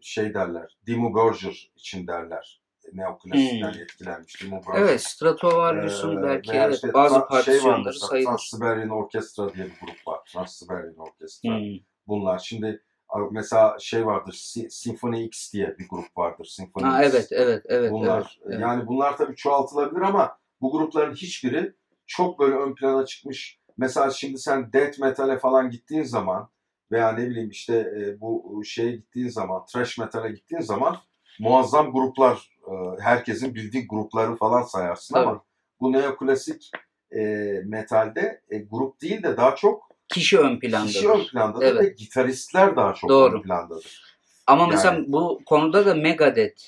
şey 0.00 0.34
derler, 0.34 0.78
Dimmu 0.86 1.14
Borgir 1.14 1.72
için 1.76 2.06
derler. 2.06 2.60
Neoklasikten 2.92 3.72
hmm. 3.72 3.80
etkilenmiş 3.80 4.42
Dimmu 4.42 4.66
Borgir. 4.66 4.80
Evet, 4.80 5.02
Stradivarius'un 5.02 6.16
ee, 6.16 6.22
belki 6.22 6.52
evet, 6.52 6.74
işte, 6.74 6.92
bazı 6.92 7.14
tra- 7.14 7.28
partisyonları 7.28 7.94
şey 7.94 8.08
sayılır. 8.08 8.30
Trans-Siberian 8.30 8.90
Orkestra 8.90 9.54
diye 9.54 9.66
bir 9.66 9.86
grup 9.86 10.06
var. 10.06 10.20
Trans-Siberian 10.26 10.96
Orkestra. 10.96 11.58
Hmm. 11.58 11.78
Bunlar 12.06 12.38
şimdi 12.38 12.82
mesela 13.30 13.76
şey 13.80 14.06
vardır, 14.06 14.32
Symphony 14.70 15.24
X 15.24 15.52
diye 15.52 15.78
bir 15.78 15.88
grup 15.88 16.16
vardır. 16.16 16.44
Symphony 16.44 16.84
ha, 16.84 17.04
X. 17.04 17.14
Evet, 17.14 17.28
evet, 17.30 17.62
evet. 17.68 17.92
Bunlar, 17.92 18.40
evet, 18.46 18.60
yani 18.60 18.86
bunlar 18.86 19.16
tabii 19.16 19.36
çoğaltılabilir 19.36 20.00
ama 20.00 20.38
bu 20.60 20.72
grupların 20.72 21.14
hiçbiri 21.14 21.74
çok 22.06 22.38
böyle 22.38 22.54
ön 22.54 22.74
plana 22.74 23.06
çıkmış. 23.06 23.58
Mesela 23.76 24.10
şimdi 24.10 24.38
sen 24.38 24.72
death 24.72 24.98
metal'e 24.98 25.38
falan 25.38 25.70
gittiğin 25.70 26.02
zaman 26.02 26.48
veya 26.92 27.12
ne 27.12 27.30
bileyim 27.30 27.50
işte 27.50 27.74
e, 27.76 28.20
bu 28.20 28.62
şeye 28.64 28.92
gittiğin 28.92 29.28
zaman, 29.28 29.66
thrash 29.66 29.98
metal'e 29.98 30.30
gittiğin 30.30 30.62
zaman 30.62 30.96
muazzam 31.40 31.92
gruplar, 31.92 32.50
e, 32.66 32.72
herkesin 33.00 33.54
bildiği 33.54 33.86
grupları 33.86 34.36
falan 34.36 34.62
sayarsın 34.62 35.14
Tabii. 35.14 35.28
ama 35.28 35.44
bu 35.80 35.92
neoklasik 35.92 36.70
e, 37.12 37.20
metalde 37.64 38.42
e, 38.50 38.58
grup 38.58 39.00
değil 39.00 39.22
de 39.22 39.36
daha 39.36 39.56
çok 39.56 39.88
kişi 40.08 40.38
ön 40.38 40.58
plandadır. 40.58 40.92
Kişi 40.92 41.08
ön 41.08 41.24
plandadır 41.24 41.66
evet. 41.66 41.82
ve 41.82 41.88
gitaristler 41.88 42.76
daha 42.76 42.94
çok 42.94 43.10
Doğru. 43.10 43.36
ön 43.36 43.42
plandadır. 43.42 44.14
Ama 44.46 44.62
yani, 44.62 44.70
mesela 44.70 45.04
bu 45.06 45.40
konuda 45.46 45.86
da 45.86 45.94
Megadeth 45.94 46.62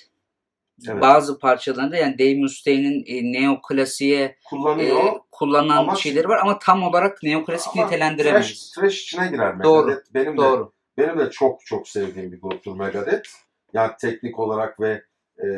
Evet. 0.88 1.02
Bazı 1.02 1.38
parçalarında 1.38 1.96
yani 1.96 2.18
Dave 2.18 2.34
Mustaine'in 2.34 3.04
e, 3.06 3.32
neoklasiğe 3.42 4.36
kullanıyor. 4.44 5.04
E, 5.04 5.20
kullanan 5.30 5.76
ama, 5.76 5.94
şeyleri 5.94 6.28
var 6.28 6.38
ama 6.42 6.58
tam 6.58 6.82
olarak 6.82 7.22
neoklasik 7.22 7.76
nitelendiremeyiz. 7.76 8.46
Trash, 8.46 8.70
trash 8.70 9.02
içine 9.02 9.26
girer 9.26 9.54
Megadeth. 9.54 9.64
Doğru. 9.64 10.02
Benim 10.14 10.36
Doğru. 10.36 10.66
de 10.66 11.02
benim 11.02 11.18
de 11.18 11.30
çok 11.30 11.66
çok 11.66 11.88
sevdiğim 11.88 12.32
bir 12.32 12.40
gruptur 12.40 12.76
Megadeth. 12.76 13.28
Yani 13.72 13.92
teknik 14.00 14.38
olarak 14.38 14.80
ve 14.80 15.02
e, 15.44 15.48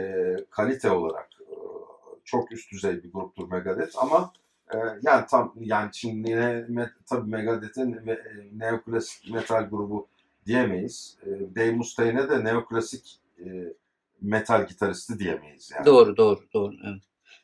kalite 0.51 0.91
olarak 0.91 1.29
e, 1.41 1.55
çok 2.25 2.53
üst 2.53 2.73
düzey 2.73 3.03
bir 3.03 3.13
gruptur 3.13 3.49
Megadeth 3.51 4.03
ama 4.03 4.33
e, 4.75 4.77
yani 5.03 5.27
tam 5.31 5.53
yani 5.61 5.91
şimdi 5.93 6.31
yine 6.31 6.65
me, 6.69 6.91
tabii 7.07 7.31
Megadeth'in 7.31 8.07
ve 8.07 8.13
e, 8.13 8.59
neoklasik 8.59 9.31
metal 9.31 9.65
grubu 9.71 10.09
diyemeyiz. 10.47 11.19
E, 11.23 11.27
Dave 11.57 11.73
Mustaine'e 11.73 12.31
de 12.31 12.45
neoklasik 12.45 13.19
e, 13.39 13.47
metal 14.21 14.67
gitaristi 14.67 15.19
diyemeyiz 15.19 15.71
yani. 15.75 15.87
Doğru 15.87 16.17
doğru 16.17 16.41
doğru. 16.55 16.75
Evet. 16.85 17.03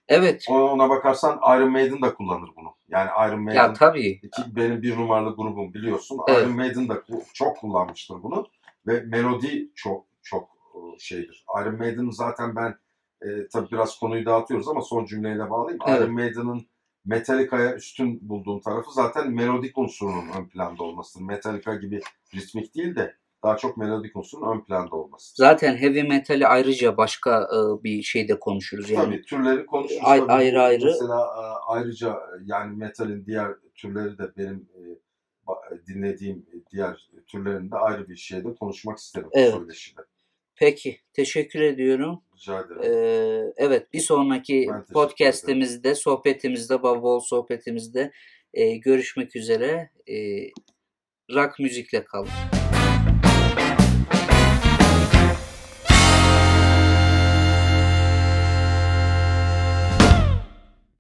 Evet. 0.09 0.45
Ona, 0.49 0.65
ona 0.65 0.89
bakarsan 0.91 1.41
Iron 1.57 1.71
Maiden 1.73 2.03
da 2.03 2.15
kullanır 2.15 2.51
bunu. 2.57 2.69
Yani 2.89 3.11
Iron 3.29 3.43
Maiden 3.43 3.63
Ya 3.63 3.73
tabii. 3.73 4.21
ki 4.21 4.43
benim 4.57 4.83
bir 4.83 4.97
numaralı 4.97 5.37
grubum 5.37 5.75
biliyorsun. 5.75 6.19
Evet. 6.29 6.43
Iron 6.43 6.57
Maiden 6.57 6.89
da 6.89 7.03
bu- 7.09 7.23
çok 7.35 7.57
kullanmıştır 7.57 8.23
bunu 8.23 8.47
ve 8.87 9.01
melodi 9.01 9.71
çok 9.75 10.07
çok 10.23 10.49
e, 10.75 10.99
şeydir. 10.99 11.45
Iron 11.63 11.79
Maiden'ın 11.79 12.11
zaten 12.11 12.57
ben 12.57 12.75
e, 13.23 13.49
tabii 13.53 13.71
biraz 13.73 13.99
konuyu 13.99 14.27
dağıtıyoruz 14.27 14.69
ama 14.69 14.81
son 14.81 15.05
cümleyle 15.05 15.51
bağlayayım. 15.51 15.81
Evet. 15.89 16.01
Iron 16.01 16.13
Maiden'ın 16.15 16.67
Metallica'ya 17.07 17.75
üstün 17.75 18.29
bulduğum 18.29 18.61
tarafı 18.61 18.91
zaten 18.93 19.31
melodik 19.31 19.79
unsurunun 19.79 20.29
ön 20.39 20.49
planda 20.49 20.83
olmasıdır. 20.85 21.25
Metallica 21.25 21.75
gibi 21.75 22.01
ritmik 22.35 22.75
değil 22.75 22.97
de 22.97 23.17
daha 23.45 23.57
çok 23.57 23.77
melodik 23.77 24.17
unsurun 24.17 24.57
ön 24.57 24.65
planda 24.65 24.97
olması. 24.97 25.35
Zaten 25.37 25.77
heavy 25.77 26.03
metali 26.03 26.47
ayrıca 26.47 26.97
başka 26.97 27.43
e, 27.43 27.85
bir 27.85 28.03
şeyde 28.03 28.39
konuşuruz 28.39 28.91
yani. 28.91 29.05
Tabii 29.05 29.23
türleri 29.23 29.67
konuşuruz. 29.67 30.03
Ay- 30.05 30.21
tabii. 30.21 30.33
ayrı 30.33 30.63
ayrı. 30.63 30.85
Mesela 30.85 31.21
e, 31.21 31.43
ayrıca 31.67 32.11
e, 32.11 32.37
yani 32.45 32.77
metalin 32.77 33.27
diğer 33.27 33.53
türleri 33.75 34.19
de 34.19 34.37
benim 34.37 34.69
e, 34.75 34.83
dinlediğim 35.87 36.47
diğer 36.73 37.11
türlerinde 37.27 37.77
ayrı 37.77 38.09
bir 38.09 38.17
şeyde 38.17 38.55
konuşmak 38.55 38.99
isterim. 38.99 39.29
Evet. 39.33 39.55
Söyleşide. 39.55 40.01
Peki, 40.57 41.01
teşekkür 41.13 41.61
ediyorum. 41.61 42.23
Rica 42.37 42.61
ederim. 42.61 42.83
Ee, 42.83 43.53
evet, 43.57 43.93
bir 43.93 44.01
sonraki 44.01 44.69
podcast'imizde, 44.93 45.95
sohbetimizde, 45.95 46.83
baba 46.83 47.21
sohbetimizde 47.21 48.13
e, 48.55 48.77
görüşmek 48.77 49.37
üzere. 49.37 49.91
E, 50.09 50.17
rock 51.35 51.59
müzikle 51.59 52.05
kalın. 52.05 52.64